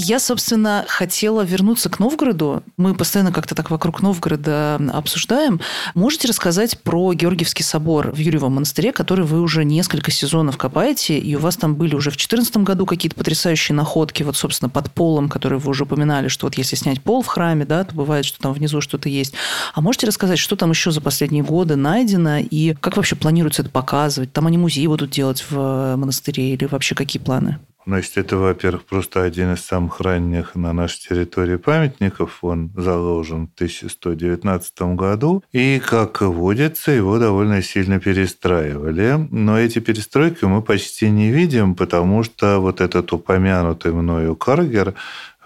[0.00, 2.62] Я, собственно, хотела вернуться к Новгороду.
[2.76, 5.60] Мы постоянно как-то так вокруг Новгорода обсуждаем.
[5.96, 11.34] Можете рассказать про Георгиевский собор в Юрьевом монастыре, который вы уже несколько сезонов копаете, и
[11.34, 15.28] у вас там были уже в 2014 году какие-то потрясающие находки, вот, собственно, под полом,
[15.28, 18.38] которые вы уже упоминали, что вот если снять пол в храме, да, то бывает, что
[18.38, 19.34] там внизу что-то есть.
[19.74, 23.70] А можете рассказать, что там еще за последние годы найдено, и как вообще планируется это
[23.72, 24.32] показывать?
[24.32, 27.58] Там они музеи будут делать в монастыре или вообще какие планы?
[27.86, 32.38] Значит, это, во-первых, просто один из самых ранних на нашей территории памятников.
[32.42, 35.42] Он заложен в 1119 году.
[35.52, 39.26] И, как водится, его довольно сильно перестраивали.
[39.30, 44.94] Но эти перестройки мы почти не видим, потому что вот этот упомянутый мною Каргер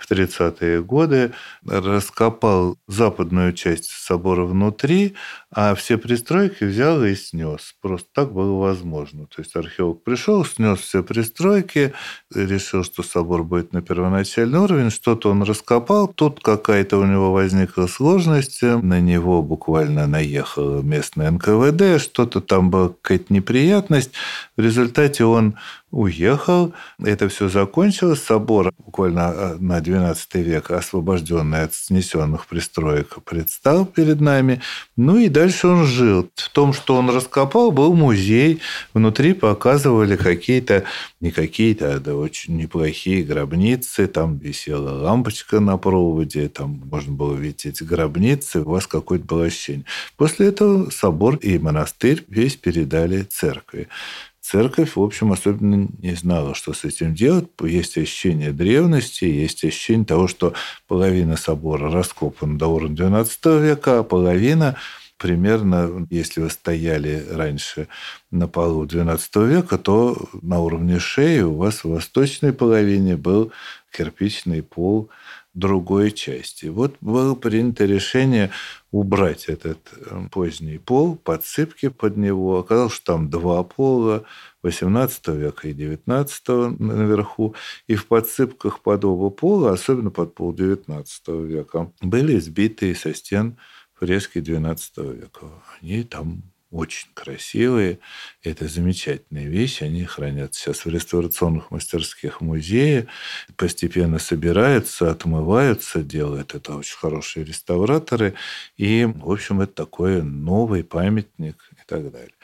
[0.02, 1.32] в 30-е годы
[1.64, 5.14] раскопал западную часть собора внутри,
[5.50, 7.74] а все пристройки взял и снес.
[7.80, 9.26] Просто так было возможно.
[9.26, 11.92] То есть археолог пришел, снес все пристройки,
[12.34, 17.86] решил, что собор будет на первоначальный уровень, что-то он раскопал, тут какая-то у него возникла
[17.86, 24.12] сложность, на него буквально наехала местная НКВД, что-то там была какая-то неприятность.
[24.56, 25.56] В результате он
[25.92, 33.84] уехал, это все закончилось, собор буквально а, на XII век, освобожденный от снесенных пристроек, предстал
[33.84, 34.60] перед нами.
[34.96, 36.28] Ну и дальше он жил.
[36.34, 38.60] В том, что он раскопал, был музей.
[38.94, 40.84] Внутри показывали какие-то,
[41.20, 44.06] не какие-то, а да, очень неплохие гробницы.
[44.06, 48.62] Там висела лампочка на проводе, там можно было видеть эти гробницы.
[48.62, 49.84] У вас какое-то было ощущение.
[50.16, 53.88] После этого собор и монастырь весь передали церкви.
[54.42, 57.46] Церковь, в общем, особенно не знала, что с этим делать.
[57.62, 60.52] Есть ощущение древности, есть ощущение того, что
[60.88, 64.76] половина собора раскопана до уровня XII века, а половина
[65.16, 67.86] примерно, если вы стояли раньше
[68.32, 73.52] на полу XII века, то на уровне шеи у вас в восточной половине был
[73.92, 75.08] кирпичный пол
[75.54, 76.66] другой части.
[76.66, 78.50] Вот было принято решение
[78.90, 82.58] убрать этот э, поздний пол, подсыпки под него.
[82.58, 84.24] Оказалось, что там два пола,
[84.62, 87.54] 18 века и 19 наверху.
[87.86, 93.58] И в подсыпках под оба пола, особенно под пол 19 века, были сбитые со стен
[93.94, 95.46] фрески XII века.
[95.80, 97.98] Они там очень красивые.
[98.42, 99.84] Это замечательные вещи.
[99.84, 103.06] Они хранятся сейчас в реставрационных мастерских музея.
[103.56, 108.34] Постепенно собираются, отмываются, делают это очень хорошие реставраторы.
[108.78, 112.34] И, в общем, это такой новый памятник и так далее.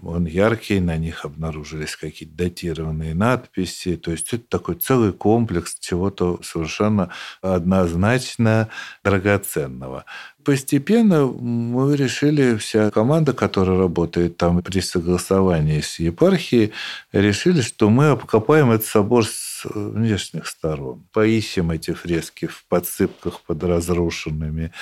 [0.00, 3.96] Он яркий, на них обнаружились какие-то датированные надписи.
[3.96, 8.68] То есть это такой целый комплекс чего-то совершенно однозначно
[9.02, 10.04] драгоценного.
[10.44, 16.72] Постепенно мы решили, вся команда, которая работает там при согласовании с епархией,
[17.12, 21.04] решили, что мы обкопаем этот собор с внешних сторон.
[21.12, 24.72] Поищем эти фрески в подсыпках под разрушенными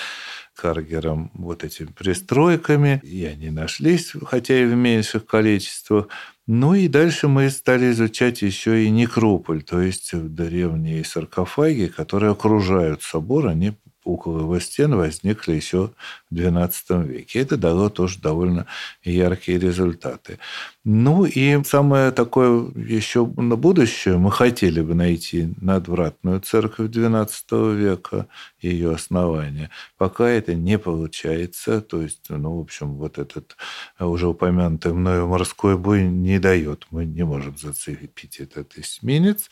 [0.55, 6.09] Каргером вот этими пристройками, и они нашлись, хотя и в меньших количествах.
[6.47, 13.03] Ну и дальше мы стали изучать еще и некрополь, то есть древние саркофаги, которые окружают
[13.03, 13.75] собор, они
[14.13, 15.91] около его стен возникли еще
[16.31, 17.41] в XII веке.
[17.41, 18.67] Это дало тоже довольно
[19.05, 20.39] яркие результаты.
[20.85, 28.27] Ну и самое такое еще на будущее, мы хотели бы найти надвратную церковь XII века,
[28.63, 29.71] ее основание.
[29.99, 33.57] Пока это не получается, то есть, ну, в общем, вот этот
[33.99, 39.51] уже упомянутый мною морской бой не дает, мы не можем зацепить этот эсминец.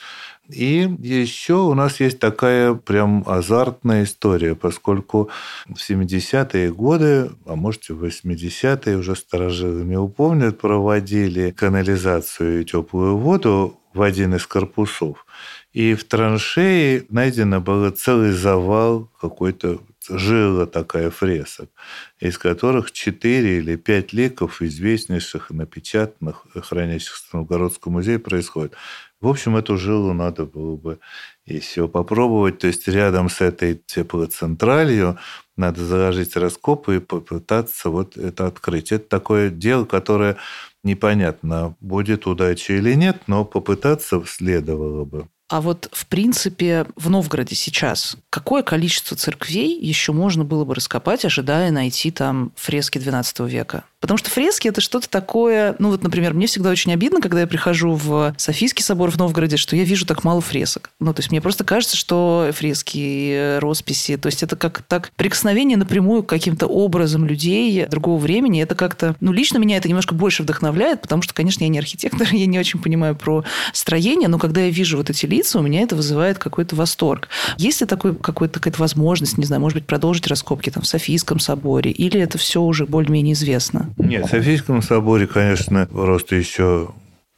[0.49, 5.31] И еще у нас есть такая прям азартная история, поскольку
[5.67, 13.17] в 70-е годы, а может в 80-е уже старожилы не упомнят, проводили канализацию и теплую
[13.19, 15.27] воду в один из корпусов.
[15.73, 21.71] И в траншее найдено было целый завал какой-то жила такая фресок,
[22.19, 28.75] из которых четыре или пять ликов известнейших, напечатанных, хранящихся в Новгородском музее, происходит.
[29.21, 31.01] В общем, эту жилу надо было бы
[31.45, 32.59] еще попробовать.
[32.59, 35.19] То есть рядом с этой теплоцентралью
[35.59, 38.93] надо заложить раскопы и попытаться вот это открыть.
[38.93, 40.37] Это такое дело, которое
[40.85, 45.29] непонятно, будет удача или нет, но попытаться следовало бы.
[45.49, 51.25] А вот, в принципе, в Новгороде сейчас какое количество церквей еще можно было бы раскопать,
[51.25, 53.85] ожидая найти там фрески XII века?
[54.01, 55.75] Потому что фрески– это что-то такое...
[55.81, 59.57] Ну, вот, например, мне всегда очень обидно, когда я прихожу в Софийский собор в Новгороде,
[59.57, 60.91] что я вижу так мало фресок.
[61.01, 65.77] Ну, то есть мне просто кажется, что фрески, росписи, то есть это как так прикосновение
[65.77, 69.17] напрямую к каким-то образом людей другого времени, это как-то...
[69.21, 72.59] Ну, лично меня это немножко больше вдохновляет, потому что, конечно, я не архитектор, я не
[72.59, 76.39] очень понимаю про строение, но когда я вижу вот эти лица, у меня это вызывает
[76.39, 77.29] какой-то восторг.
[77.57, 81.39] Есть ли такой, какой-то, какая-то возможность, не знаю, может быть, продолжить раскопки там в Софийском
[81.39, 83.91] соборе, или это все уже более-менее известно?
[83.99, 86.91] Нет, в Софийском соборе, конечно, просто еще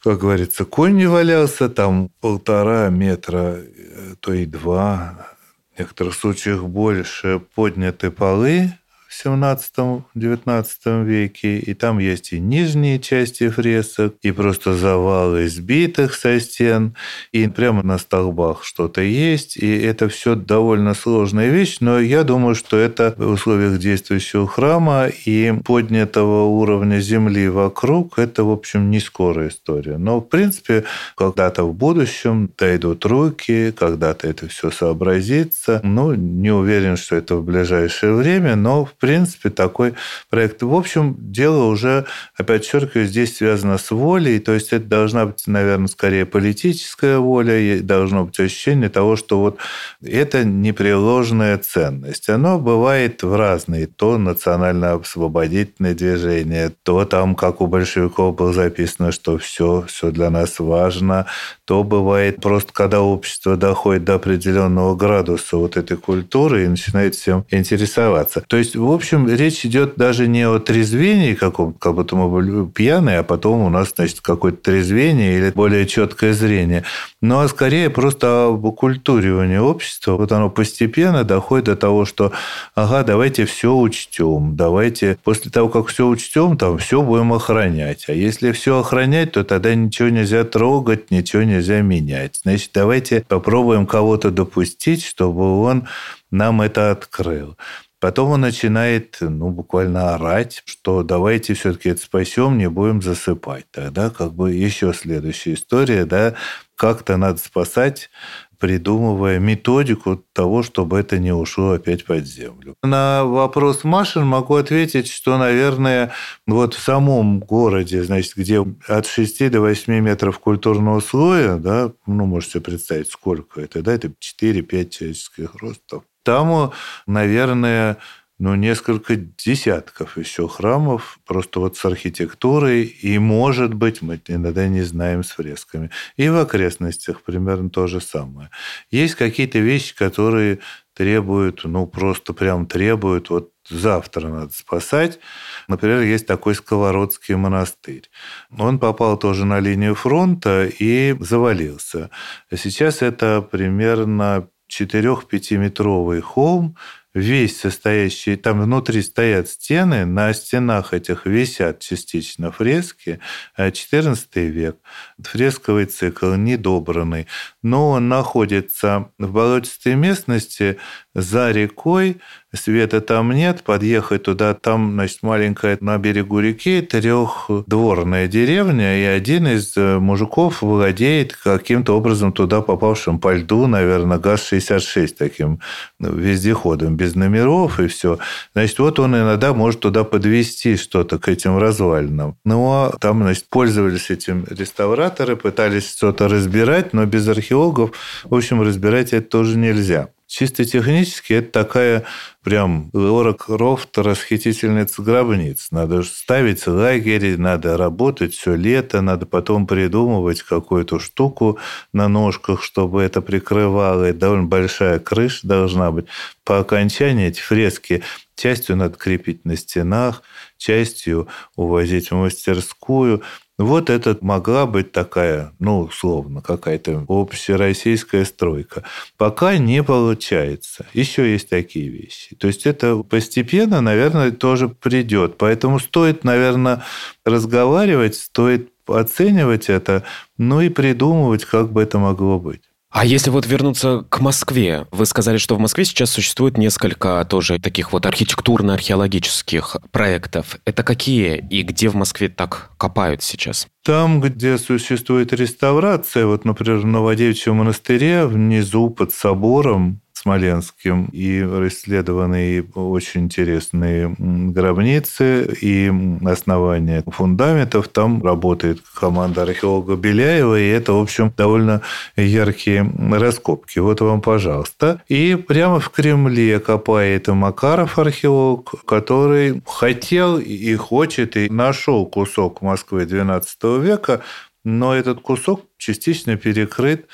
[0.03, 5.27] как говорится, конь не валялся, там полтора метра, э, то и два,
[5.75, 8.73] в некоторых случаях больше, подняты полы,
[9.11, 16.39] в 17-19 веке, и там есть и нижние части фресок, и просто завалы сбитых со
[16.39, 16.95] стен,
[17.33, 22.55] и прямо на столбах что-то есть, и это все довольно сложная вещь, но я думаю,
[22.55, 29.01] что это в условиях действующего храма и поднятого уровня земли вокруг, это, в общем, не
[29.01, 29.97] скорая история.
[29.97, 30.85] Но, в принципе,
[31.17, 35.81] когда-то в будущем дойдут руки, когда-то это все сообразится.
[35.83, 39.95] Ну, не уверен, что это в ближайшее время, но, в принципе, такой
[40.29, 40.63] проект.
[40.63, 42.05] В общем, дело уже,
[42.37, 47.57] опять подчеркиваю, здесь связано с волей, то есть это должна быть, наверное, скорее политическая воля,
[47.57, 49.57] и должно быть ощущение того, что вот
[50.03, 52.29] это непреложная ценность.
[52.29, 59.37] Оно бывает в разные, то национально-освободительное движение, то там, как у большевиков было записано, что
[59.39, 61.25] все, все для нас важно,
[61.65, 67.45] то бывает просто, когда общество доходит до определенного градуса вот этой культуры и начинает всем
[67.49, 68.43] интересоваться.
[68.47, 72.69] То есть, в общем, речь идет даже не о трезвении каком как будто мы были
[72.69, 76.83] пьяные, а потом у нас, значит, какое-то трезвение или более четкое зрение.
[77.21, 80.17] Но а скорее просто об оккультуривании общества.
[80.17, 82.33] Вот оно постепенно доходит до того, что,
[82.75, 88.05] ага, давайте все учтем, давайте после того, как все учтем, там все будем охранять.
[88.09, 92.41] А если все охранять, то тогда ничего нельзя трогать, ничего нельзя менять.
[92.43, 95.87] Значит, давайте попробуем кого-то допустить, чтобы он
[96.29, 97.55] нам это открыл.
[98.01, 103.65] Потом он начинает, ну, буквально орать, что давайте все-таки это спасем, не будем засыпать.
[103.69, 106.33] Тогда как бы еще следующая история, да,
[106.75, 108.09] как-то надо спасать,
[108.57, 112.75] придумывая методику того, чтобы это не ушло опять под землю.
[112.81, 116.11] На вопрос Машин могу ответить, что, наверное,
[116.47, 122.25] вот в самом городе, значит, где от 6 до 8 метров культурного слоя, да, ну,
[122.25, 126.71] можете представить, сколько это, да, это 4-5 человеческих ростов, там,
[127.05, 127.97] наверное,
[128.41, 134.81] ну, несколько десятков еще храмов, просто вот с архитектурой, и, может быть, мы иногда не
[134.81, 135.91] знаем с фресками.
[136.15, 138.49] И в окрестностях примерно то же самое.
[138.89, 140.57] Есть какие-то вещи, которые
[140.95, 145.19] требуют, ну, просто прям требуют, вот завтра надо спасать.
[145.67, 148.09] Например, есть такой Сковородский монастырь.
[148.57, 152.09] Он попал тоже на линию фронта и завалился.
[152.51, 156.77] Сейчас это примерно 4-5-метровый холм,
[157.13, 163.19] весь состоящий, там внутри стоят стены, на стенах этих висят частично фрески,
[163.57, 164.77] 14 э, век,
[165.21, 167.27] фресковый цикл недобранный,
[167.61, 170.79] но он находится в болотистой местности
[171.13, 172.21] за рекой,
[172.53, 179.47] света там нет, подъехать туда, там, значит, маленькая на берегу реки трехдворная деревня, и один
[179.47, 185.59] из э, мужиков владеет каким-то образом туда попавшим по льду, наверное, ГАЗ-66 таким
[185.99, 188.19] ну, вездеходом, без номеров и все.
[188.53, 192.35] Значит, вот он иногда может туда подвести что-то к этим развалинам.
[192.43, 197.91] Ну, а там, значит, пользовались этим реставраторы, пытались что-то разбирать, но без археологов,
[198.23, 200.09] в общем, разбирать это тоже нельзя.
[200.31, 202.05] Чисто технически это такая
[202.41, 205.67] прям Лора Крофт расхитительница гробниц.
[205.71, 211.59] Надо ставить лагерь, надо работать все лето, надо потом придумывать какую-то штуку
[211.91, 214.05] на ножках, чтобы это прикрывало.
[214.05, 216.05] Это довольно большая крыша должна быть.
[216.45, 218.01] По окончании эти фрески
[218.37, 220.23] частью надо крепить на стенах,
[220.57, 221.27] частью
[221.57, 223.21] увозить в мастерскую.
[223.61, 228.83] Вот это могла быть такая, ну, условно, какая-то общероссийская стройка.
[229.17, 230.85] Пока не получается.
[230.93, 232.35] Еще есть такие вещи.
[232.35, 235.37] То есть это постепенно, наверное, тоже придет.
[235.37, 236.83] Поэтому стоит, наверное,
[237.25, 240.03] разговаривать, стоит оценивать это,
[240.37, 242.61] ну и придумывать, как бы это могло быть.
[242.91, 247.57] А если вот вернуться к Москве, вы сказали, что в Москве сейчас существует несколько тоже
[247.57, 250.57] таких вот архитектурно-археологических проектов.
[250.65, 253.67] Это какие и где в Москве так копают сейчас?
[253.83, 262.63] Там, где существует реставрация, вот, например, в Новодевичьем монастыре, внизу под собором, Смоленским и исследованы
[262.75, 265.91] очень интересные гробницы и
[266.23, 267.87] основания фундаментов.
[267.87, 271.81] Там работает команда археолога Беляева, и это, в общем, довольно
[272.15, 273.79] яркие раскопки.
[273.79, 275.01] Вот вам, пожалуйста.
[275.07, 282.61] И прямо в Кремле копает и Макаров, археолог, который хотел и хочет, и нашел кусок
[282.61, 284.21] Москвы XII века,
[284.63, 287.07] но этот кусок частично перекрыт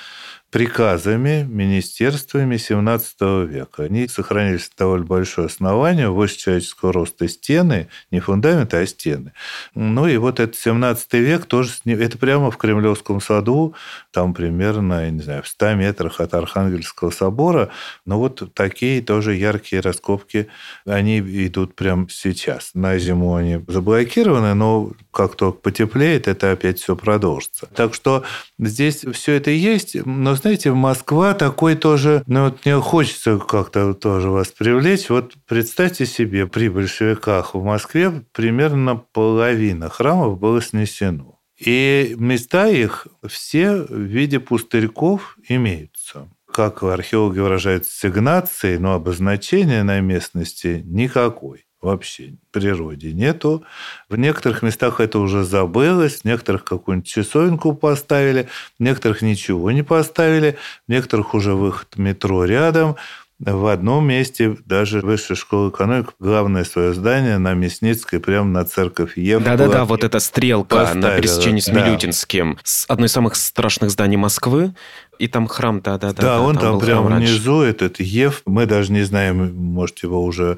[0.49, 3.83] приказами, министерствами XVII века.
[3.83, 9.33] Они сохранились довольно большое основание, выше человеческого роста стены, не фундаменты, а стены.
[9.75, 13.75] Ну и вот этот 17 век тоже, это прямо в Кремлевском саду,
[14.11, 17.69] там примерно, я не знаю, в 100 метрах от Архангельского собора.
[18.05, 20.47] Но вот такие тоже яркие раскопки,
[20.85, 22.71] они идут прямо сейчас.
[22.73, 27.67] На зиму они заблокированы, но как только потеплеет, это опять все продолжится.
[27.73, 28.23] Так что
[28.59, 34.29] здесь все это есть, но знаете, Москва такой тоже, ну вот мне хочется как-то тоже
[34.29, 35.09] вас привлечь.
[35.09, 41.39] Вот представьте себе, при большевиках в Москве примерно половина храмов было снесено.
[41.57, 49.99] И места их все в виде пустырьков имеются как археологи выражаются, сигнации, но обозначения на
[49.99, 53.63] местности никакой вообще в природе нету.
[54.09, 58.47] В некоторых местах это уже забылось, в некоторых какую-нибудь часовенку поставили,
[58.79, 60.57] в некоторых ничего не поставили,
[60.87, 62.95] в некоторых уже выход метро рядом.
[63.39, 69.15] В одном месте даже высшая школа экономики, главное свое здание на Мясницкой, прямо на церковь
[69.15, 69.43] Ев.
[69.43, 72.55] Да-да-да, вот эта стрелка поставила, на пересечении с Милютинским.
[72.55, 72.93] Да.
[72.93, 74.73] Одно из самых страшных зданий Москвы.
[75.19, 76.19] И там храм, да-да-да.
[76.19, 78.41] Да, он там, там прямо внизу, этот Ев.
[78.47, 80.57] Мы даже не знаем, может, его уже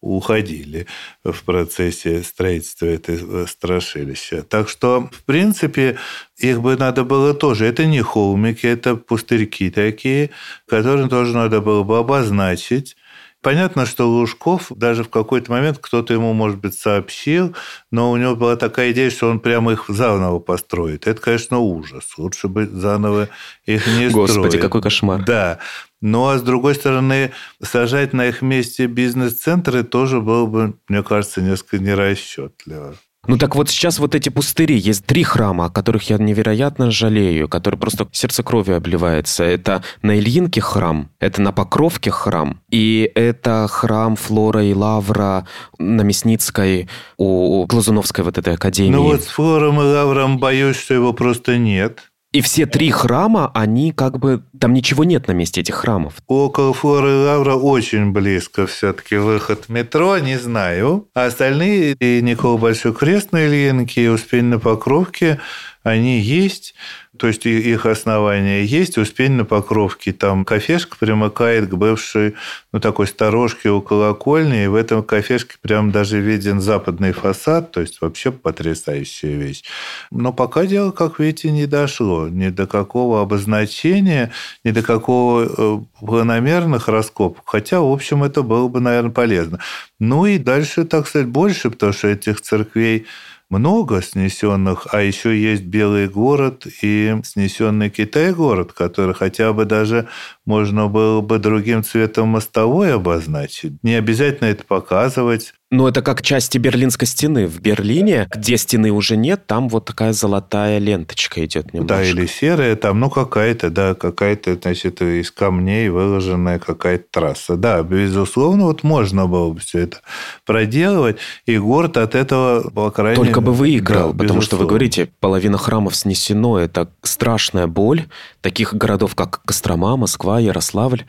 [0.00, 0.86] уходили
[1.24, 4.42] в процессе строительства этого страшилища.
[4.42, 5.98] Так что, в принципе,
[6.36, 7.66] их бы надо было тоже.
[7.66, 10.30] Это не холмики, это пустырьки такие,
[10.66, 12.96] которые тоже надо было бы обозначить,
[13.40, 17.54] Понятно, что Лужков даже в какой-то момент кто-то ему, может быть, сообщил,
[17.92, 21.06] но у него была такая идея, что он прямо их заново построит.
[21.06, 22.18] Это, конечно, ужас.
[22.18, 23.28] Лучше бы заново
[23.64, 24.12] их не строить.
[24.12, 25.24] Господи, какой кошмар.
[25.24, 25.60] Да.
[26.00, 27.32] Ну, а с другой стороны,
[27.62, 32.94] сажать на их месте бизнес-центры тоже было бы, мне кажется, несколько нерасчетливо.
[33.26, 37.46] Ну так вот сейчас вот эти пустыри, есть три храма, о которых я невероятно жалею,
[37.46, 39.44] которые просто сердце крови обливается.
[39.44, 45.46] Это на Ильинке храм, это на Покровке храм, и это храм Флора и Лавра
[45.78, 46.88] на Мясницкой
[47.18, 48.92] у Глазуновской вот этой академии.
[48.92, 52.10] Ну вот с Флором и Лавром боюсь, что его просто нет.
[52.30, 54.42] И все три храма, они как бы...
[54.60, 56.14] Там ничего нет на месте этих храмов.
[56.26, 61.08] Около Флоры Лавра очень близко все-таки выход метро, не знаю.
[61.14, 65.40] А остальные, и Никола Большой Крест на Ильинке, и Успень на Покровке,
[65.88, 66.74] они есть.
[67.18, 68.96] То есть их основания есть.
[68.96, 70.12] Успень на Покровке.
[70.12, 72.36] Там кафешка примыкает к бывшей,
[72.72, 74.64] ну, такой сторожке у колокольни.
[74.64, 77.72] И в этом кафешке прям даже виден западный фасад.
[77.72, 79.64] То есть вообще потрясающая вещь.
[80.10, 82.28] Но пока дело, как видите, не дошло.
[82.28, 84.32] Ни до какого обозначения,
[84.64, 87.42] ни до какого э, планомерных раскопок.
[87.46, 89.58] Хотя, в общем, это было бы, наверное, полезно.
[89.98, 93.06] Ну и дальше, так сказать, больше, потому что этих церквей
[93.50, 100.08] много снесенных, а еще есть Белый город и снесенный Китай город, который хотя бы даже
[100.44, 103.82] можно было бы другим цветом мостовой обозначить.
[103.82, 105.54] Не обязательно это показывать.
[105.70, 107.46] Ну, это как части Берлинской стены.
[107.46, 111.96] В Берлине, где стены уже нет, там вот такая золотая ленточка идет немножко.
[111.96, 117.56] Да, или серая, там, ну, какая-то, да, какая-то, значит, из камней выложенная какая-то трасса.
[117.56, 119.98] Да, безусловно, вот можно было бы все это
[120.46, 125.10] проделывать, и город от этого, по крайней Только бы выиграл, да, потому что вы говорите,
[125.20, 128.06] половина храмов снесено, это страшная боль
[128.40, 131.04] таких городов, как Кострома, Москва, Ярославль.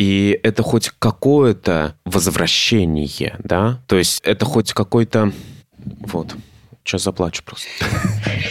[0.00, 3.82] И это хоть какое-то возвращение, да?
[3.86, 5.30] То есть это хоть какой-то...
[5.76, 6.34] Вот.
[6.82, 7.68] Сейчас заплачу просто.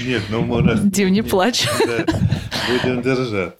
[0.06, 0.80] Нет, ну мы раз...
[0.84, 1.68] Дим, не плачь.
[2.84, 3.56] Будем держаться.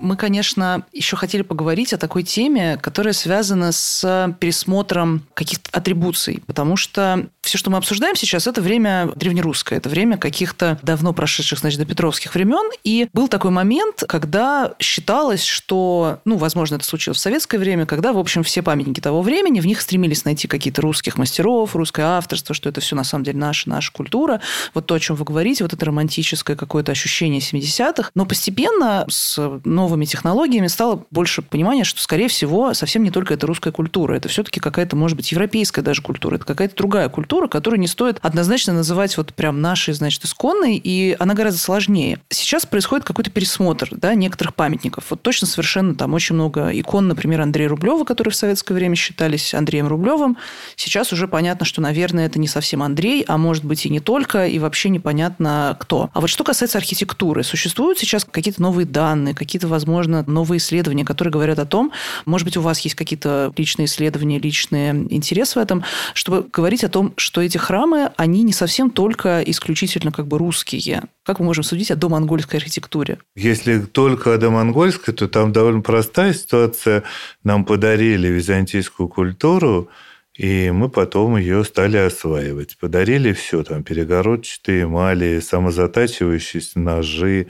[0.00, 6.76] Мы, конечно, еще хотели поговорить о такой теме, которая связана с пересмотром каких-то атрибуций, потому
[6.76, 11.78] что все, что мы обсуждаем сейчас, это время древнерусское, это время каких-то давно прошедших, значит,
[11.78, 17.20] до Петровских времен, и был такой момент, когда считалось, что, ну, возможно, это случилось в
[17.20, 21.18] советское время, когда, в общем, все памятники того времени, в них стремились найти какие-то русских
[21.18, 24.40] мастеров, русское авторство, что это все на самом деле наша, наша культура,
[24.74, 29.38] вот то, о чем вы говорите, вот это романтическое какое-то ощущение 70-х, но постепенно с
[29.64, 34.14] новым новыми технологиями стало больше понимания, что, скорее всего, совсем не только это русская культура.
[34.14, 36.36] Это все-таки какая-то, может быть, европейская даже культура.
[36.36, 41.14] Это какая-то другая культура, которую не стоит однозначно называть вот прям нашей, значит, исконной, и
[41.20, 42.18] она гораздо сложнее.
[42.30, 45.04] Сейчас происходит какой-то пересмотр да, некоторых памятников.
[45.10, 49.54] Вот точно совершенно там очень много икон, например, Андрея Рублева, которые в советское время считались
[49.54, 50.36] Андреем Рублевым.
[50.74, 54.48] Сейчас уже понятно, что, наверное, это не совсем Андрей, а может быть и не только,
[54.48, 56.10] и вообще непонятно кто.
[56.12, 61.30] А вот что касается архитектуры, существуют сейчас какие-то новые данные, какие-то, возможно, новые исследования, которые
[61.30, 61.92] говорят о том,
[62.24, 66.88] может быть, у вас есть какие-то личные исследования, личные интересы в этом, чтобы говорить о
[66.88, 71.02] том, что эти храмы, они не совсем только исключительно как бы русские.
[71.24, 73.18] Как мы можем судить о домонгольской архитектуре?
[73.34, 77.02] Если только о домонгольской, то там довольно простая ситуация.
[77.44, 79.90] Нам подарили византийскую культуру,
[80.36, 82.76] и мы потом ее стали осваивать.
[82.78, 87.46] Подарили все, там перегородчатые эмали, самозатачивающиеся ножи,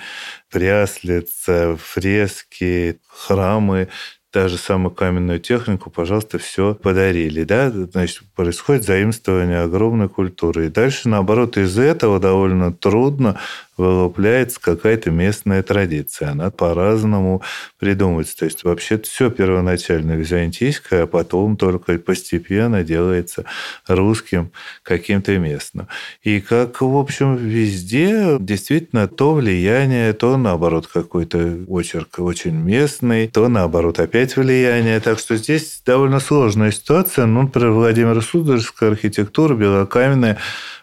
[0.51, 3.89] пряслица, фрески, храмы,
[4.31, 7.45] та же самую каменную технику, пожалуйста, все подарили.
[7.45, 7.71] Да?
[7.71, 10.67] Значит, происходит заимствование огромной культуры.
[10.67, 13.41] И дальше, наоборот, из этого довольно трудно
[13.77, 16.31] вылупляется какая-то местная традиция.
[16.31, 17.43] Она по-разному
[17.79, 18.37] придумывается.
[18.39, 23.45] То есть вообще все первоначально византийское, а потом только постепенно делается
[23.87, 24.53] русским
[24.83, 25.89] каким-то местным.
[26.23, 33.49] И как, в общем, везде действительно то влияние, то наоборот какой-то очерк очень местный, то
[33.49, 35.01] наоборот опять влияние.
[35.01, 37.27] Так что здесь довольно сложная ситуация.
[37.27, 40.39] Ну, например, Владимир Сударская архитектура белокаменная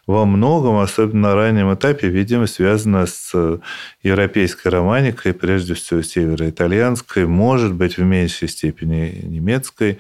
[0.05, 2.47] во многом, особенно на раннем этапе, видимо,
[2.83, 3.59] связано с э,
[4.03, 9.99] европейской романикой, прежде всего североитальянской, может быть, в меньшей степени немецкой.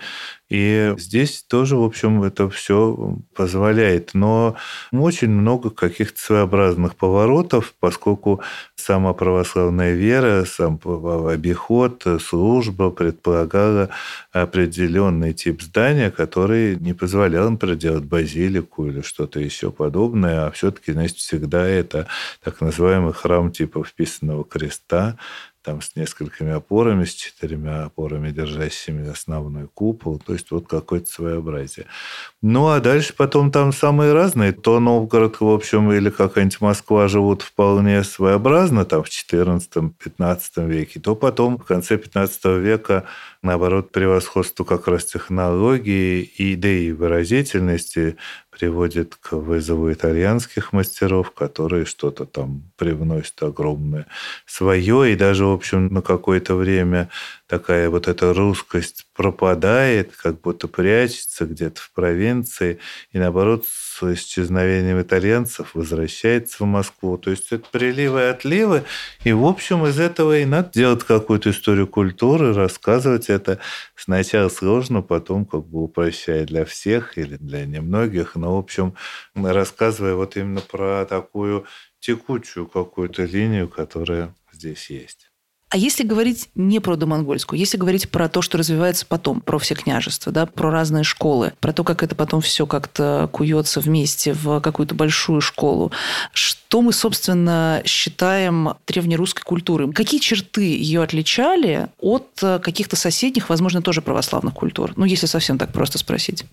[0.53, 4.11] И здесь тоже, в общем, это все позволяет.
[4.13, 4.55] Но
[4.91, 8.39] очень много каких-то своеобразных поворотов, поскольку
[8.75, 10.79] сама православная вера, сам
[11.27, 13.89] обиход, служба предполагала
[14.31, 20.91] определенный тип здания, который не позволял, например, делать базилику или что-то еще подобное, а все-таки,
[20.91, 22.05] значит, всегда это
[22.43, 25.17] так называемый храм типа вписанного креста,
[25.63, 30.19] там с несколькими опорами, с четырьмя опорами, держащими основной купол.
[30.19, 31.85] То есть вот какое-то своеобразие.
[32.41, 34.51] Ну, а дальше потом там самые разные.
[34.51, 41.15] То Новгород, в общем, или какая-нибудь Москва живут вполне своеобразно, там в XIV-XV веке, то
[41.15, 43.05] потом в конце XV века
[43.43, 48.17] наоборот, превосходство как раз технологии и идеи выразительности
[48.49, 54.07] приводит к вызову итальянских мастеров, которые что-то там привносят огромное
[54.45, 57.09] свое, и даже, в общем, на какое-то время
[57.53, 62.79] такая вот эта русскость пропадает, как будто прячется где-то в провинции,
[63.11, 67.19] и наоборот с исчезновением итальянцев возвращается в Москву.
[67.19, 68.85] То есть это приливы и отливы,
[69.23, 73.59] и в общем из этого и надо делать какую-то историю культуры, рассказывать это
[73.95, 78.95] сначала сложно, потом как бы упрощая для всех или для немногих, но в общем
[79.35, 81.67] рассказывая вот именно про такую
[81.99, 85.32] текучую какую-то линию, которая здесь есть.
[85.73, 89.73] А если говорить не про домонгольскую, если говорить про то, что развивается потом, про все
[89.73, 94.59] княжества, да, про разные школы, про то, как это потом все как-то куется вместе в
[94.59, 95.91] какую-то большую школу,
[96.31, 99.91] что мы, собственно, считаем древнерусской культурой?
[99.93, 104.93] Какие черты ее отличали от каких-то соседних, возможно, тоже православных культур?
[104.95, 106.45] Ну, если совсем так просто спросить.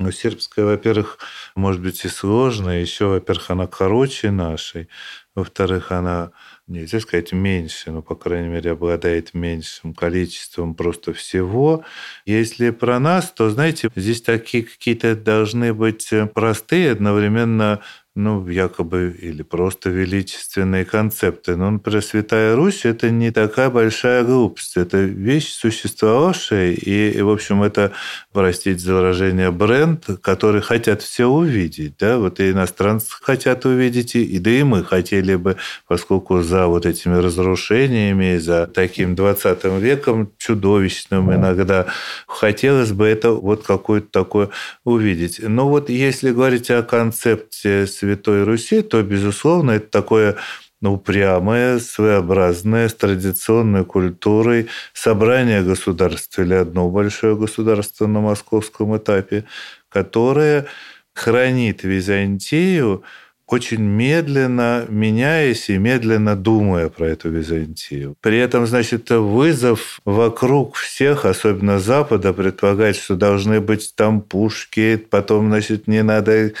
[0.00, 1.18] Ну, сербская, во-первых,
[1.56, 2.80] может быть и сложная.
[2.80, 4.88] Еще, во-первых, она короче нашей.
[5.34, 6.30] Во-вторых, она
[6.68, 11.84] нельзя сказать меньше, но, по крайней мере, обладает меньшим количеством просто всего.
[12.26, 17.80] Если про нас, то, знаете, здесь такие какие-то должны быть простые, одновременно
[18.18, 21.54] ну, якобы, или просто величественные концепты.
[21.54, 24.76] Но, например, Святая Русь– это не такая большая глупость.
[24.76, 27.92] Это вещь существовавшая, и, и в общем, это,
[28.32, 31.96] простите за выражение, бренд, который хотят все увидеть.
[31.98, 32.18] Да?
[32.18, 35.56] Вот и иностранцы хотят увидеть, и да и мы хотели бы,
[35.86, 41.86] поскольку за вот этими разрушениями, за таким 20 веком чудовищным иногда,
[42.26, 44.48] хотелось бы это вот какое-то такое
[44.84, 45.40] увидеть.
[45.40, 50.36] Но вот если говорить о концепте Святой Руси, то, безусловно, это такое
[50.80, 59.44] ну, упрямое, своеобразное, с традиционной культурой собрание государств или одно большое государство на московском этапе,
[59.90, 60.66] которое
[61.12, 63.04] хранит Византию
[63.48, 68.14] очень медленно меняясь и медленно думая про эту Византию.
[68.20, 75.48] При этом, значит, вызов вокруг всех, особенно Запада, предполагать, что должны быть там пушки, потом,
[75.48, 76.52] значит, не надо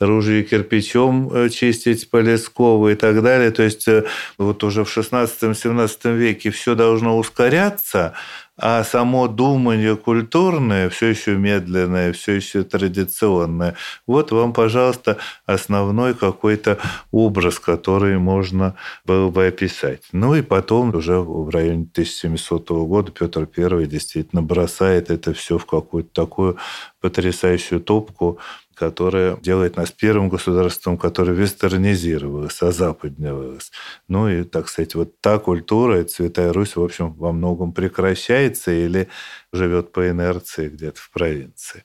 [0.00, 3.50] ружье кирпичом э, чистить по Лескову и так далее.
[3.50, 4.04] То есть э,
[4.38, 8.14] вот уже в 16-17 веке все должно ускоряться,
[8.56, 13.74] а само думание культурное, все еще медленное, все еще традиционное,
[14.06, 16.78] вот вам, пожалуйста, основной какой-то
[17.10, 20.02] образ, который можно было бы описать.
[20.12, 25.66] Ну и потом уже в районе 1700 года Петр I действительно бросает это все в
[25.66, 26.56] какую-то такую
[27.00, 28.38] потрясающую топку,
[28.74, 33.70] которая делает нас первым государством, которое вестернизировалось, озападнилось.
[34.08, 39.08] Ну и, так сказать, вот та культура, Святая Русь, в общем, во многом прекращается или
[39.54, 41.82] живет по инерции где-то в провинции.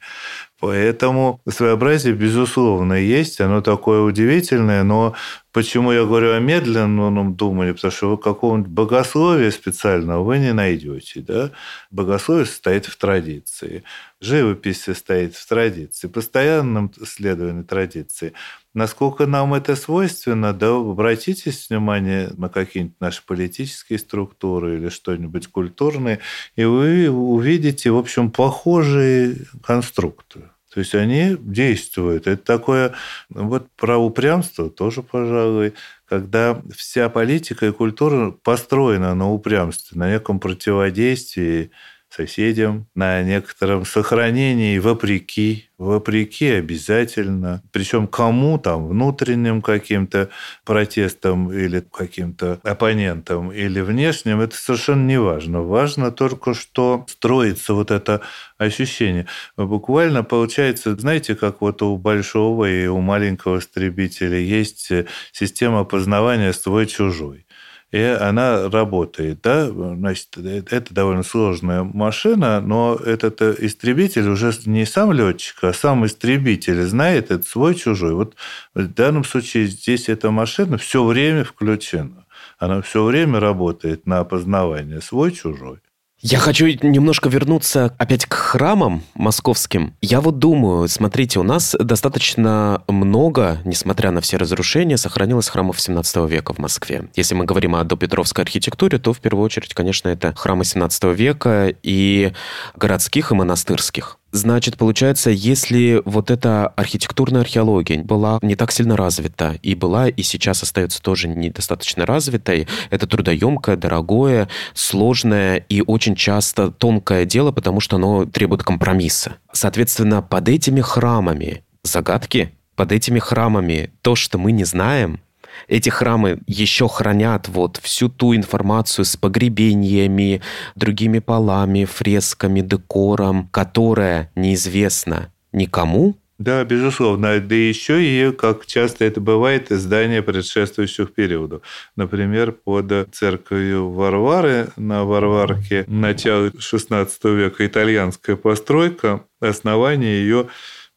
[0.60, 3.40] Поэтому своеобразие, безусловно, есть.
[3.40, 5.16] Оно такое удивительное, но
[5.54, 7.72] почему я говорю о медленном думании?
[7.72, 11.22] Потому что вы какого-нибудь богословия специального вы не найдете.
[11.22, 11.52] Да?
[11.92, 13.84] Богословие состоит в традиции.
[14.20, 18.34] Живопись состоит в традиции, постоянном следовании традиции.
[18.80, 26.20] Насколько нам это свойственно, да, обратите внимание на какие-нибудь наши политические структуры или что-нибудь культурное,
[26.56, 30.44] и вы увидите, в общем, похожие конструкты.
[30.74, 32.26] То есть они действуют.
[32.26, 32.94] Это такое,
[33.28, 35.74] вот про упрямство тоже, пожалуй,
[36.06, 41.72] когда вся политика и культура построена на упрямстве, на неком противодействии
[42.10, 47.62] соседям, на некотором сохранении вопреки, вопреки обязательно.
[47.72, 50.30] Причем кому там, внутренним каким-то
[50.66, 55.62] протестом или каким-то оппонентам или внешним, это совершенно не важно.
[55.62, 58.22] Важно только, что строится вот это
[58.58, 59.28] ощущение.
[59.56, 64.92] Буквально получается, знаете, как вот у большого и у маленького истребителя есть
[65.32, 67.46] система познавания свой-чужой
[67.92, 69.42] и она работает.
[69.42, 69.68] Да?
[69.68, 76.06] Значит, это довольно сложная машина, но этот э, истребитель уже не сам летчик, а сам
[76.06, 78.14] истребитель знает это свой-чужой.
[78.14, 78.36] Вот
[78.76, 82.26] в данном случае здесь эта машина все время включена.
[82.60, 85.80] Она все время работает на опознавание свой-чужой.
[86.22, 89.96] Я хочу немножко вернуться опять к храмам московским.
[90.02, 96.30] Я вот думаю, смотрите, у нас достаточно много, несмотря на все разрушения, сохранилось храмов 17
[96.30, 97.08] века в Москве.
[97.16, 101.74] Если мы говорим о допетровской архитектуре, то в первую очередь, конечно, это храмы 17 века
[101.84, 102.34] и
[102.76, 104.19] городских, и монастырских.
[104.32, 110.22] Значит, получается, если вот эта архитектурная археология была не так сильно развита, и была, и
[110.22, 117.80] сейчас остается тоже недостаточно развитой, это трудоемкое, дорогое, сложное и очень часто тонкое дело, потому
[117.80, 119.38] что оно требует компромисса.
[119.52, 125.20] Соответственно, под этими храмами загадки, под этими храмами то, что мы не знаем,
[125.68, 130.42] эти храмы еще хранят вот всю ту информацию с погребениями,
[130.76, 137.38] другими полами, фресками, декором, которая неизвестна никому, да, безусловно.
[137.42, 141.64] Да еще и, как часто это бывает, здания предшествующих периодов.
[141.98, 150.48] Например, под церковью Варвары на Варварке начала XVI века итальянская постройка, основание ее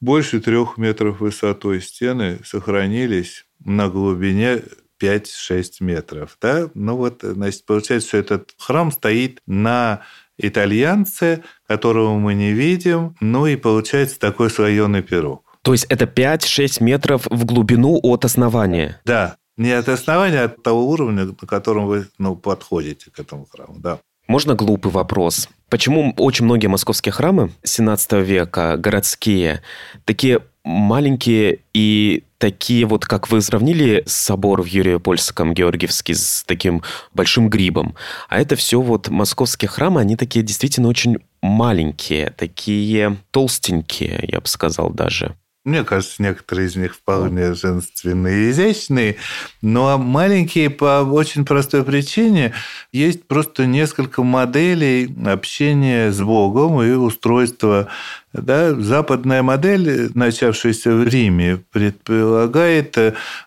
[0.03, 4.63] больше трех метров высотой стены сохранились на глубине
[5.01, 6.37] 5-6 метров.
[6.43, 6.69] Да?
[6.75, 10.03] Ну вот, значит, получается, что этот храм стоит на
[10.37, 15.59] итальянце, которого мы не видим, ну и получается такой слоеный пирог.
[15.63, 19.01] То есть это 5-6 метров в глубину от основания?
[19.05, 23.47] Да, не от основания, а от того уровня, на котором вы ну, подходите к этому
[23.47, 24.01] храму, да.
[24.27, 25.49] Можно глупый вопрос?
[25.73, 29.63] Почему очень многие московские храмы 17 века, городские,
[30.05, 36.83] такие маленькие и такие вот, как вы сравнили собор в Юрия-Польском, Георгиевский, с таким
[37.15, 37.95] большим грибом.
[38.29, 44.47] А это все вот московские храмы, они такие действительно очень маленькие, такие толстенькие, я бы
[44.49, 45.37] сказал даже.
[45.65, 49.15] Мне кажется, некоторые из них вполне женственные и изящные,
[49.61, 52.53] но маленькие по очень простой причине.
[52.91, 57.87] Есть просто несколько моделей общения с Богом и устройства.
[58.33, 62.99] Да, западная модель, начавшаяся в Риме, предполагает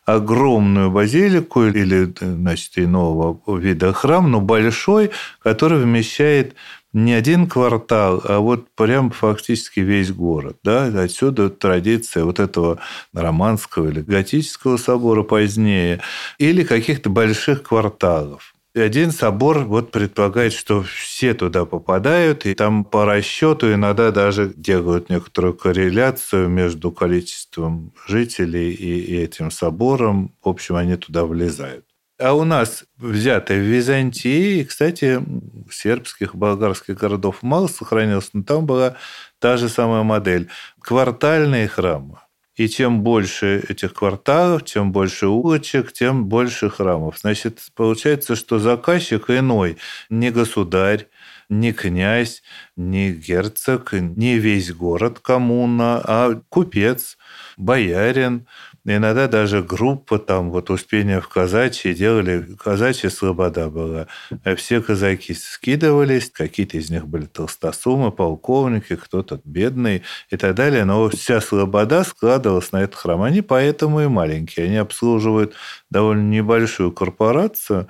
[0.05, 5.11] огромную базилику или значит, иного вида храм, но большой,
[5.41, 6.55] который вмещает
[6.95, 10.57] не один квартал, а вот прям фактически весь город.
[10.63, 10.85] Да?
[10.85, 12.79] Отсюда традиция вот этого
[13.13, 16.01] романского или готического собора позднее,
[16.37, 18.53] или каких-то больших кварталов.
[18.73, 24.53] И один собор вот предполагает, что все туда попадают, и там по расчету иногда даже
[24.55, 30.33] делают некоторую корреляцию между количеством жителей и этим собором.
[30.43, 31.84] В общем, они туда влезают.
[32.17, 35.21] А у нас взятое в Византии, кстати,
[35.69, 38.95] сербских, болгарских городов мало сохранилось, но там была
[39.39, 40.49] та же самая модель.
[40.79, 42.19] Квартальные храмы.
[42.55, 47.17] И чем больше этих кварталов, чем больше улочек, тем больше храмов.
[47.19, 49.77] Значит, получается, что заказчик иной,
[50.09, 51.07] не государь,
[51.49, 52.43] не князь,
[52.77, 57.17] не герцог, не весь город коммуна, а купец,
[57.57, 58.47] боярин,
[58.85, 64.05] Иногда даже группа там, вот Успение в казачьи делали, казачья слобода была.
[64.43, 70.85] А все казаки скидывались, какие-то из них были толстосумы, полковники, кто-то бедный и так далее.
[70.85, 73.23] Но вся слобода складывалась на этот храм.
[73.23, 74.67] Они поэтому и маленькие.
[74.67, 75.55] Они обслуживают
[75.89, 77.87] довольно небольшую корпорацию,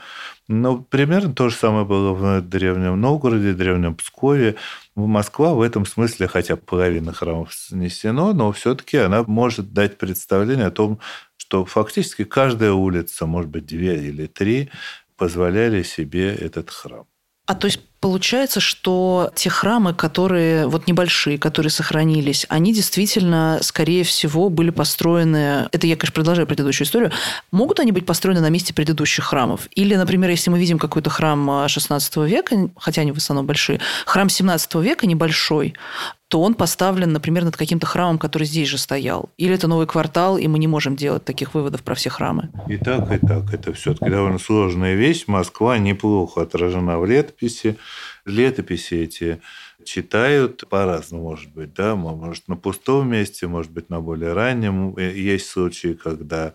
[0.48, 4.56] но примерно то же самое было в Древнем Новгороде, Древнем Пскове.
[4.96, 10.72] Москва в этом смысле, хотя половина храмов снесено, но все-таки она может дать представление о
[10.72, 11.00] том,
[11.36, 14.70] что фактически каждая улица, может быть, две или три,
[15.18, 17.06] позволяли себе этот храм.
[17.46, 24.04] А то есть получается, что те храмы, которые вот небольшие, которые сохранились, они действительно, скорее
[24.04, 27.12] всего, были построены, это я, конечно, продолжаю предыдущую историю,
[27.52, 29.68] могут они быть построены на месте предыдущих храмов?
[29.74, 34.30] Или, например, если мы видим какой-то храм 16 века, хотя они в основном большие, храм
[34.30, 35.74] 17 века небольшой,
[36.28, 39.30] то он поставлен, например, над каким-то храмом, который здесь же стоял.
[39.38, 42.50] Или это новый квартал, и мы не можем делать таких выводов про все храмы.
[42.68, 43.54] И так, и так.
[43.54, 45.26] Это все-таки довольно сложная вещь.
[45.28, 47.78] Москва неплохо отражена в летописи.
[48.26, 49.42] Летописи эти
[49.84, 54.98] читают по-разному, может быть, да, может, на пустом месте, может быть, на более раннем.
[54.98, 56.54] Есть случаи, когда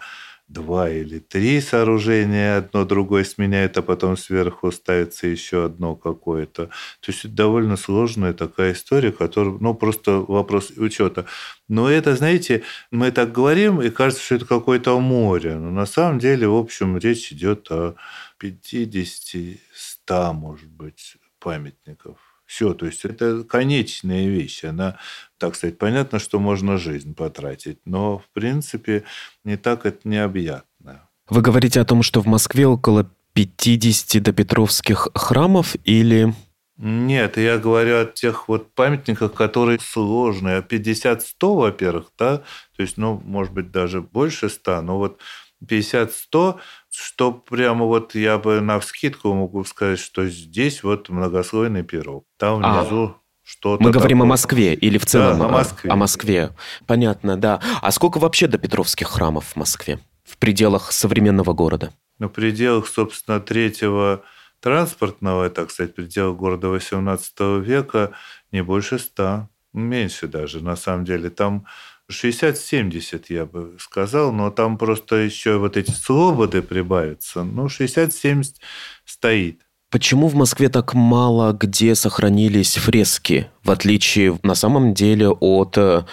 [0.51, 6.67] два или три сооружения, одно другое сменяет, а потом сверху ставится еще одно какое-то.
[6.67, 11.27] То есть это довольно сложная такая история, которая, ну, просто вопрос учета.
[11.69, 15.55] Но это, знаете, мы так говорим, и кажется, что это какое-то море.
[15.55, 17.95] Но на самом деле, в общем, речь идет о
[18.41, 22.30] 50-100, может быть, памятников.
[22.51, 24.65] Все, то есть это конечная вещь.
[24.65, 24.99] Она,
[25.39, 29.05] так сказать, понятно, что можно жизнь потратить, но в принципе
[29.45, 31.09] не так это необъятно.
[31.29, 36.35] Вы говорите о том, что в Москве около 50 допетровских храмов или...
[36.77, 40.61] Нет, я говорю о тех вот памятниках, которые сложные.
[40.61, 45.21] 50-100, во-первых, да, то есть, ну, может быть, даже больше 100, но вот
[45.67, 46.59] 50-100,
[46.91, 52.27] что прямо вот я бы на вскидку могу сказать, что здесь вот многослойный пирог.
[52.39, 52.83] Там а.
[52.83, 53.17] внизу.
[53.43, 54.29] Что-то Мы говорим такое.
[54.29, 55.91] о Москве или в целом да, о Москве.
[55.91, 56.51] О Москве.
[56.87, 57.61] Понятно, да.
[57.83, 59.99] А сколько вообще до Петровских храмов в Москве?
[60.23, 61.93] В пределах современного города?
[62.21, 64.23] Ну, в пределах, собственно, третьего
[64.61, 68.13] транспортного, так сказать, пределах города XVIII века
[68.53, 69.49] не больше ста.
[69.73, 71.31] Меньше даже, на самом деле.
[71.31, 71.67] Там
[72.11, 77.45] 60-70, я бы сказал, но там просто еще вот эти слободы прибавятся.
[77.45, 78.57] Ну, 60-70
[79.05, 79.63] стоит.
[79.91, 86.05] Почему в Москве так мало где сохранились фрески, в отличие на самом деле от э,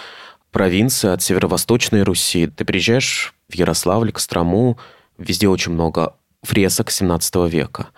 [0.50, 2.48] провинции, от северо-восточной Руси?
[2.48, 4.78] Ты приезжаешь в Ярославль, Кострому,
[5.16, 7.88] везде очень много фресок 17 века.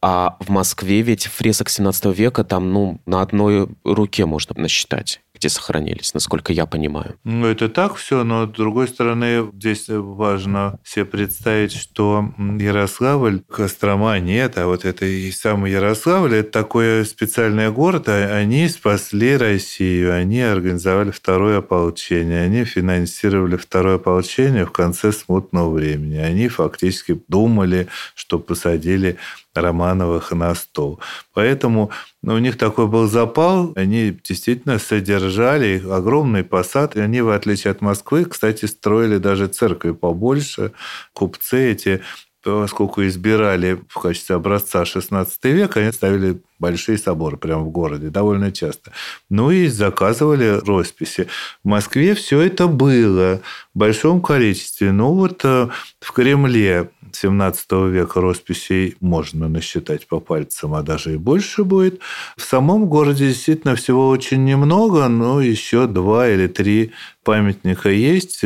[0.00, 5.48] А в Москве ведь фресок 17 века там, ну, на одной руке можно насчитать где
[5.48, 7.16] сохранились, насколько я понимаю.
[7.24, 14.18] Ну, это так все, но с другой стороны, здесь важно себе представить, что Ярославль, Кострома
[14.18, 20.14] нет, а вот это и самый Ярославль, это такой специальный город, а они спасли Россию,
[20.14, 26.16] они организовали второе ополчение, они финансировали второе ополчение в конце смутного времени.
[26.16, 29.16] Они фактически думали, что посадили
[29.60, 31.00] Романовых на стол.
[31.34, 31.90] Поэтому
[32.22, 37.70] ну, у них такой был запал, они действительно содержали огромный посад, и они, в отличие
[37.70, 40.72] от Москвы, кстати, строили даже церкви побольше.
[41.12, 42.02] Купцы эти
[42.42, 48.52] поскольку избирали в качестве образца XVI века, они ставили большие соборы прямо в городе довольно
[48.52, 48.92] часто.
[49.30, 51.28] Ну и заказывали росписи.
[51.64, 53.40] В Москве все это было
[53.74, 54.92] в большом количестве.
[54.92, 55.68] Ну вот э,
[56.00, 62.00] в Кремле 17 века росписей можно насчитать по пальцам, а даже и больше будет.
[62.36, 66.92] В самом городе действительно всего очень немного, но еще два или три
[67.28, 68.42] памятника есть,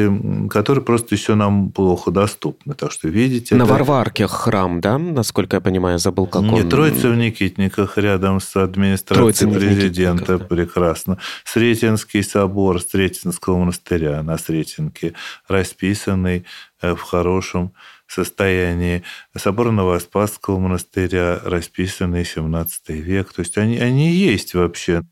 [0.51, 2.75] которые просто еще нам плохо доступны.
[2.75, 3.55] Так что видите...
[3.55, 3.75] На это...
[3.75, 4.99] Варварке храм, да?
[4.99, 6.69] Насколько я понимаю, забыл, как Не он...
[6.69, 10.41] Троица в Никитниках рядом с администрацией президента.
[10.41, 11.19] Прекрасно.
[11.45, 15.15] Сретенский собор Сретенского монастыря на Сретенке,
[15.47, 16.45] расписанный
[16.81, 17.75] э, в хорошем
[18.09, 19.05] состоянии.
[19.39, 23.33] Собор Новоспасского монастыря, расписанный 17 век.
[23.33, 25.05] То есть они, они есть вообще.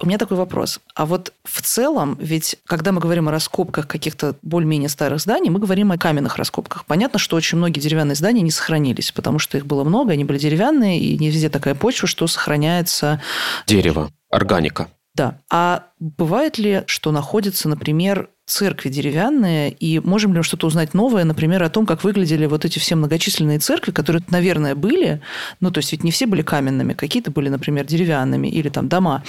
[0.00, 0.80] У меня такой вопрос.
[0.94, 5.58] А вот в целом, ведь когда мы говорим о раскопках каких-то более-менее старых зданий, мы
[5.58, 6.84] говорим о каменных раскопках.
[6.84, 10.38] Понятно, что очень многие деревянные здания не сохранились, потому что их было много, они были
[10.38, 13.22] деревянные, и не везде такая почва, что сохраняется...
[13.66, 14.88] Дерево, органика.
[15.14, 15.38] Да.
[15.50, 21.24] А бывает ли, что находится, например, церкви деревянные, и можем ли мы что-то узнать новое,
[21.24, 25.20] например, о том, как выглядели вот эти все многочисленные церкви, которые, наверное, были,
[25.60, 29.24] ну, то есть ведь не все были каменными, какие-то были, например, деревянными, или там дома.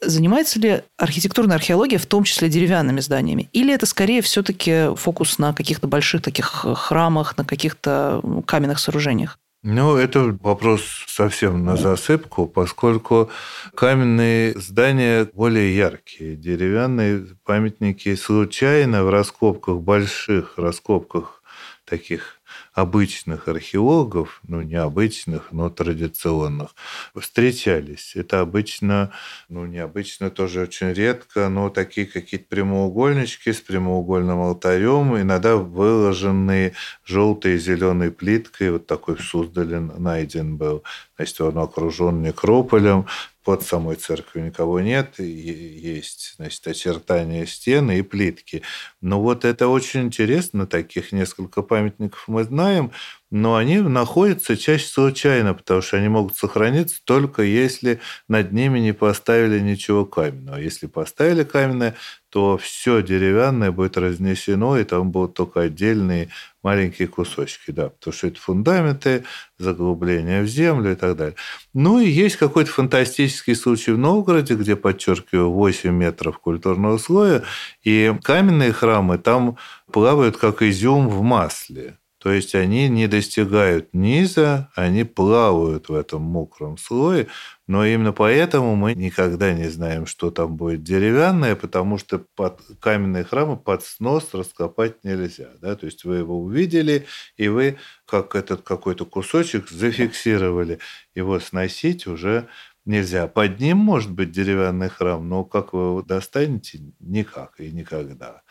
[0.00, 3.48] Занимается ли архитектурная археология в том числе деревянными зданиями?
[3.52, 9.38] Или это скорее все-таки фокус на каких-то больших таких храмах, на каких-то каменных сооружениях?
[9.62, 13.30] Ну, это вопрос совсем на засыпку, поскольку
[13.74, 16.34] каменные здания более яркие.
[16.34, 21.42] Деревянные памятники случайно в раскопках, больших раскопках
[21.84, 22.39] таких
[22.72, 26.74] обычных археологов, ну, не обычных, но традиционных,
[27.14, 28.12] встречались.
[28.14, 29.12] Это обычно,
[29.48, 37.54] ну, необычно тоже очень редко, но такие какие-то прямоугольнички с прямоугольным алтарем, иногда выложенные желтой
[37.54, 40.84] и зеленой плиткой, вот такой в Суздале найден был.
[41.16, 43.06] Значит, он окружен некрополем,
[43.44, 48.62] под самой церковью никого нет, есть значит, очертания стены и плитки.
[49.00, 52.92] Но вот это очень интересно, таких несколько памятников мы знаем,
[53.30, 58.92] но они находятся чаще случайно, потому что они могут сохраниться только если над ними не
[58.92, 60.56] поставили ничего каменного.
[60.58, 61.96] Если поставили каменное,
[62.30, 66.28] то все деревянное будет разнесено, и там будут только отдельные
[66.62, 69.24] маленькие кусочки, да, потому что это фундаменты,
[69.58, 71.34] заглубления в землю и так далее.
[71.74, 77.42] Ну и есть какой-то фантастический случай в Новгороде, где, подчеркиваю, 8 метров культурного слоя,
[77.82, 79.56] и каменные храмы там
[79.92, 81.98] плавают как изюм в масле.
[82.22, 87.28] То есть они не достигают низа, они плавают в этом мокром слое,
[87.70, 93.22] но именно поэтому мы никогда не знаем, что там будет деревянное, потому что под каменные
[93.22, 95.50] храмы под снос раскопать нельзя.
[95.60, 95.76] Да?
[95.76, 97.06] То есть вы его увидели,
[97.36, 100.80] и вы как этот какой-то кусочек зафиксировали.
[101.14, 102.48] Его сносить уже
[102.84, 103.28] нельзя.
[103.28, 108.42] Под ним может быть деревянный храм, но как вы его достанете, никак и никогда.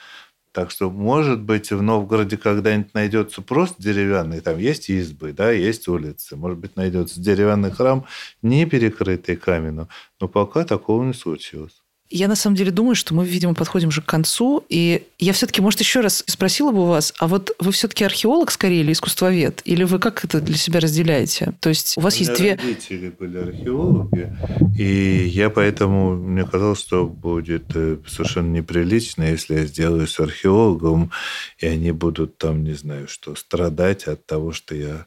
[0.59, 5.87] Так что, может быть, в Новгороде когда-нибудь найдется просто деревянный, там есть избы, да, есть
[5.87, 8.05] улицы, может быть, найдется деревянный храм,
[8.41, 9.87] не перекрытый каменем,
[10.19, 11.78] но пока такого не случилось.
[12.09, 14.63] Я на самом деле думаю, что мы, видимо, подходим же к концу.
[14.67, 18.49] И я все-таки, может, еще раз спросила бы у вас, а вот вы все-таки археолог
[18.49, 19.61] скорее или искусствовед?
[19.65, 21.53] Или вы как это для себя разделяете?
[21.59, 22.55] То есть у вас у есть две...
[22.55, 24.35] родители были археологи,
[24.77, 31.11] и я поэтому, мне казалось, что будет э, совершенно неприлично, если я сделаюсь археологом,
[31.59, 35.05] и они будут там, не знаю, что, страдать от того, что я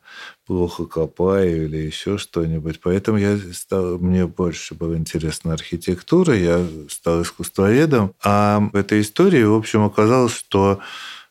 [0.52, 2.78] плохо копаю или еще что-нибудь.
[2.82, 8.14] Поэтому я стал, мне больше было интересна архитектура, я стал искусствоведом.
[8.22, 10.80] А в этой истории, в общем, оказалось, что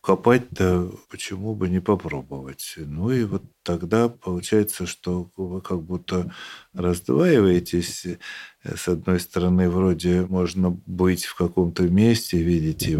[0.01, 2.73] копать-то почему бы не попробовать?
[2.77, 6.33] Ну и вот тогда получается, что вы как будто
[6.73, 8.07] раздваиваетесь.
[8.63, 12.95] С одной стороны, вроде можно быть в каком-то месте, видеть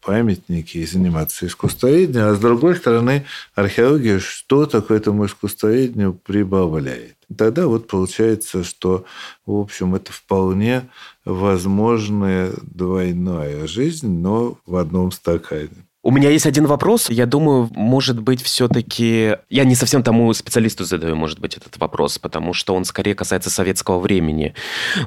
[0.00, 7.16] памятники и заниматься искусствоведением, а с другой стороны, археология что-то к этому искусствоведению прибавляет.
[7.36, 9.04] Тогда вот получается, что,
[9.46, 10.90] в общем, это вполне
[11.24, 15.86] возможная двойная жизнь, но в одном стакане.
[16.04, 17.08] У меня есть один вопрос.
[17.08, 19.38] Я думаю, может быть, все-таки...
[19.48, 23.48] Я не совсем тому специалисту задаю, может быть, этот вопрос, потому что он скорее касается
[23.48, 24.54] советского времени.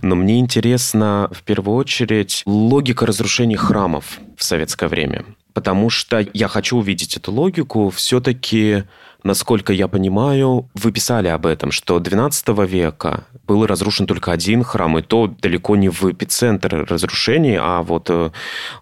[0.01, 5.23] Но мне интересно, в первую очередь, логика разрушения храмов в советское время.
[5.53, 7.91] Потому что я хочу увидеть эту логику.
[7.91, 8.85] Все-таки
[9.27, 14.97] насколько я понимаю, вы писали об этом, что 12 века был разрушен только один храм,
[14.97, 18.31] и то далеко не в эпицентр разрушений, а вот э,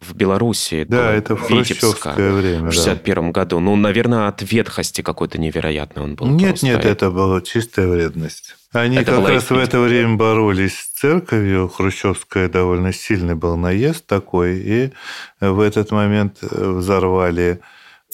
[0.02, 0.86] в Белоруссии.
[0.86, 2.70] Да, это в хрущевское время.
[2.70, 3.32] В 61 да.
[3.32, 3.60] году.
[3.60, 6.28] Ну, наверное, от ветхости какой-то невероятный он был.
[6.28, 6.66] Нет, просто.
[6.66, 8.56] нет, это была чистая вредность.
[8.72, 11.70] Они это как раз в это время боролись с церковью.
[11.70, 14.58] Хрущевская довольно сильный был наезд такой.
[14.58, 14.92] И
[15.40, 17.62] в этот момент взорвали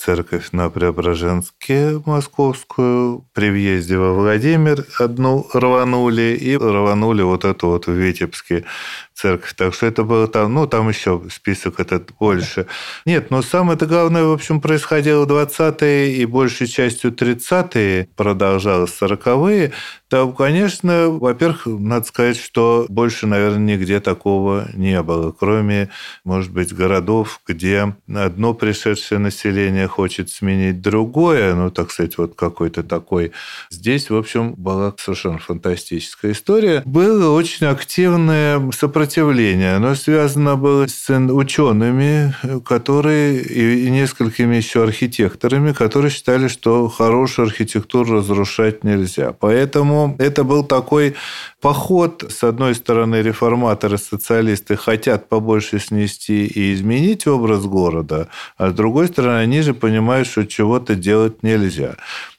[0.02, 3.26] церковь на Преображенске московскую.
[3.34, 8.66] При въезде во Владимир одну рванули и рванули вот эту вот в Витебске
[9.14, 9.54] церковь.
[9.56, 12.66] Так что это было там, ну, там еще список этот больше.
[13.06, 19.72] Нет, но самое-то главное, в общем, происходило в 20-е и большей частью 30-е, продолжалось 40-е.
[20.12, 25.88] Там, конечно, во-первых, надо сказать, что больше, наверное, нигде такого не было, кроме,
[26.26, 32.84] может быть, городов, где одно пришедшее население хочет сменить другое, ну, так сказать, вот какой-то
[32.84, 33.32] такой.
[33.70, 36.84] Здесь, в общем, была совершенно фантастическая история.
[36.86, 39.78] Было очень активное сопротивление.
[39.78, 42.36] Оно связано было с учеными,
[42.66, 49.32] которые и несколькими еще архитекторами, которые считали, что хорошую архитектуру разрушать нельзя.
[49.39, 51.16] Поэтому это был такой
[51.62, 52.26] поход.
[52.30, 58.28] С одной стороны, реформаторы, социалисты хотят побольше снести и изменить образ города,
[58.58, 61.95] а с другой стороны, они же понимают, что чего-то делать нельзя.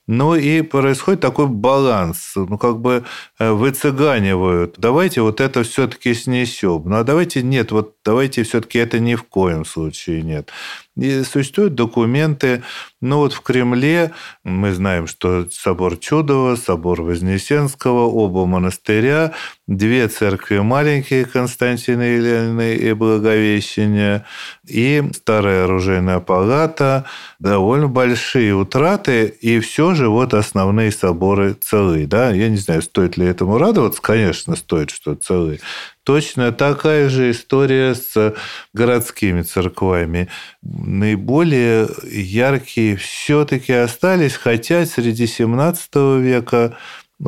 [0.09, 3.05] Ну и происходит такой баланс, ну как бы
[3.39, 4.75] э, выцыганивают.
[4.79, 6.83] Давайте вот это все-таки снесем.
[6.87, 10.51] Ну а давайте нет, вот давайте все-таки это ни в коем случае нет.
[10.95, 12.62] И существуют документы,
[13.01, 14.12] ну вот в Кремле
[14.45, 19.32] мы знаем, что собор Чудова, собор Вознесенского, оба монастыря,
[19.66, 24.26] две церкви маленькие Константина Елены и Благовещения,
[24.68, 27.07] и старая оружейная палата,
[27.38, 32.07] довольно большие утраты, и все же вот основные соборы целы.
[32.07, 32.32] Да?
[32.32, 35.59] Я не знаю, стоит ли этому радоваться, конечно, стоит, что целы.
[36.05, 38.35] Точно такая же история с
[38.73, 40.29] городскими церквами.
[40.61, 46.77] Наиболее яркие все-таки остались, хотя среди 17 века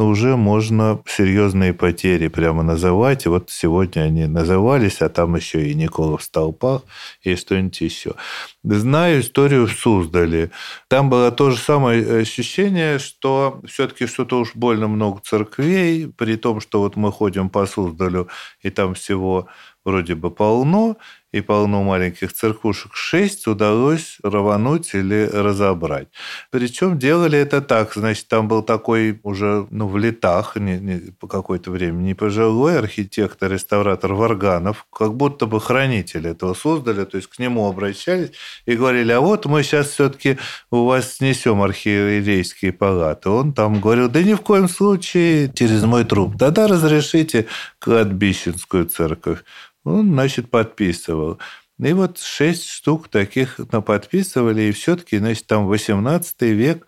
[0.03, 3.27] уже можно серьезные потери прямо называть.
[3.27, 6.83] И вот сегодня они назывались, а там еще и Никола в столпах,
[7.23, 8.15] и что-нибудь еще.
[8.63, 10.51] Знаю историю в Суздале.
[10.89, 16.61] Там было то же самое ощущение, что все-таки что-то уж больно много церквей, при том,
[16.61, 18.29] что вот мы ходим по Суздалю,
[18.63, 19.49] и там всего
[19.85, 20.97] вроде бы полно,
[21.35, 26.07] и полно маленьких церквушек, шесть удалось рвануть или разобрать.
[26.51, 31.27] Причем делали это так, значит, там был такой уже ну, в летах не, не, по
[31.27, 37.29] какое-то время не пожилой архитектор, реставратор Варганов, как будто бы хранитель этого создали, то есть
[37.29, 38.31] к нему обращались
[38.65, 40.39] и говорили, а вот мы сейчас все-таки
[40.71, 43.29] у вас снесем архиерейские палаты.
[43.29, 46.39] Он там говорил, да ни в коем случае через мой труп.
[46.39, 47.47] Тогда разрешите
[47.81, 49.41] кладбищенскую церковь.
[49.85, 51.39] Он, значит, подписывал.
[51.83, 56.87] И вот шесть штук таких подписывали, и все-таки, значит, там 18 век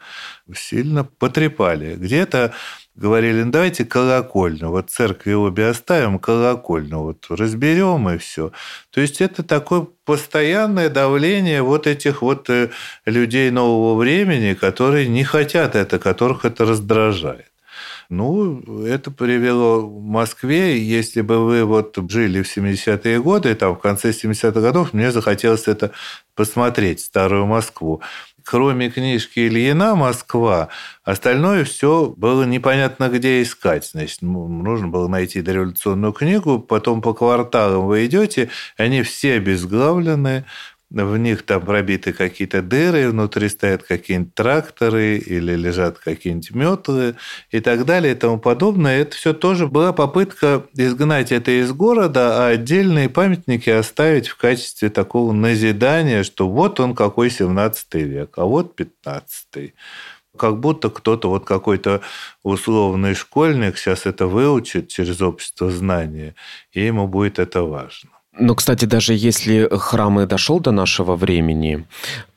[0.55, 1.97] сильно потрепали.
[1.97, 2.55] Где-то
[2.94, 8.53] говорили, ну давайте колокольню, вот церкви обе оставим, колокольню вот разберем и все.
[8.90, 12.70] То есть это такое постоянное давление вот этих вот э,
[13.05, 17.51] людей нового времени, которые не хотят это, которых это раздражает.
[18.09, 20.78] Ну, это привело в Москве.
[20.78, 25.66] Если бы вы вот жили в 70-е годы, там в конце 70-х годов, мне захотелось
[25.66, 25.90] это
[26.34, 28.00] посмотреть, старую Москву.
[28.44, 30.68] Кроме книжки Ильина «Москва»,
[31.02, 33.86] остальное все было непонятно где искать.
[33.86, 40.44] Значит, нужно было найти дореволюционную книгу, потом по кварталам вы идете, они все обезглавлены,
[40.91, 47.16] в них там пробиты какие-то дыры, внутри стоят какие-нибудь тракторы или лежат какие-нибудь метлы
[47.51, 49.01] и так далее и тому подобное.
[49.01, 54.89] Это все тоже была попытка изгнать это из города, а отдельные памятники оставить в качестве
[54.89, 59.74] такого назидания, что вот он какой 17 век, а вот 15
[60.37, 62.03] как будто кто-то, вот какой-то
[62.43, 66.34] условный школьник сейчас это выучит через общество знания,
[66.72, 68.15] и ему будет это важно.
[68.39, 71.84] Но, кстати, даже если храм и дошел до нашего времени,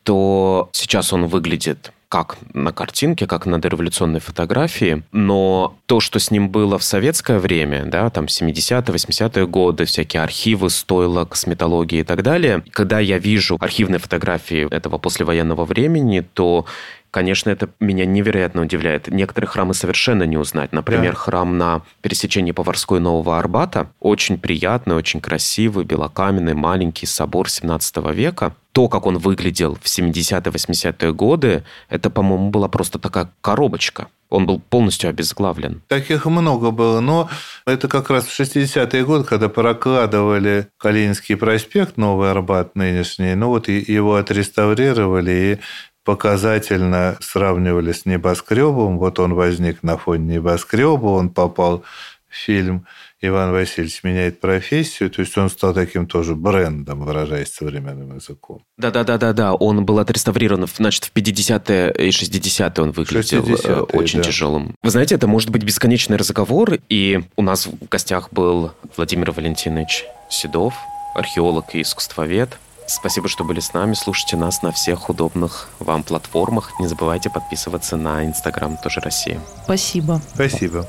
[0.03, 6.31] то сейчас он выглядит как на картинке, как на дореволюционной фотографии, но то, что с
[6.31, 12.03] ним было в советское время, да, там 70-е, 80-е годы, всякие архивы, стойла, косметологии и
[12.03, 16.65] так далее, когда я вижу архивные фотографии этого послевоенного времени, то
[17.11, 19.07] Конечно, это меня невероятно удивляет.
[19.07, 20.71] Некоторые храмы совершенно не узнать.
[20.71, 21.17] Например, да.
[21.17, 23.89] храм на пересечении Поварской Нового Арбата.
[23.99, 28.55] Очень приятный, очень красивый, белокаменный, маленький собор 17 века.
[28.71, 34.07] То, как он выглядел в 70-80-е годы, это, по-моему, была просто такая коробочка.
[34.29, 35.81] Он был полностью обезглавлен.
[35.87, 37.29] Таких много было, но
[37.65, 43.67] это как раз в 60-е годы, когда прокладывали Калининский проспект, Новый Арбат нынешний, ну вот
[43.67, 45.59] его отреставрировали, и
[46.09, 48.97] показательно сравнивали с небоскребом.
[48.97, 51.83] Вот он возник на фоне небоскреба, он попал
[52.27, 52.87] в фильм
[53.21, 58.63] Иван Васильевич меняет профессию, то есть он стал таким тоже брендом, выражаясь современным языком.
[58.77, 64.25] Да-да-да-да-да, он был отреставрирован, значит, в 50-е и 60-е он выглядел э, очень да.
[64.25, 64.73] тяжелым.
[64.81, 70.05] Вы знаете, это может быть бесконечный разговор, и у нас в гостях был Владимир Валентинович
[70.31, 70.73] Седов,
[71.13, 72.57] археолог и искусствовед.
[72.89, 73.93] Спасибо, что были с нами.
[73.93, 76.79] Слушайте нас на всех удобных вам платформах.
[76.79, 79.39] Не забывайте подписываться на Инстаграм тоже Россия.
[79.63, 80.19] Спасибо.
[80.33, 80.87] Спасибо.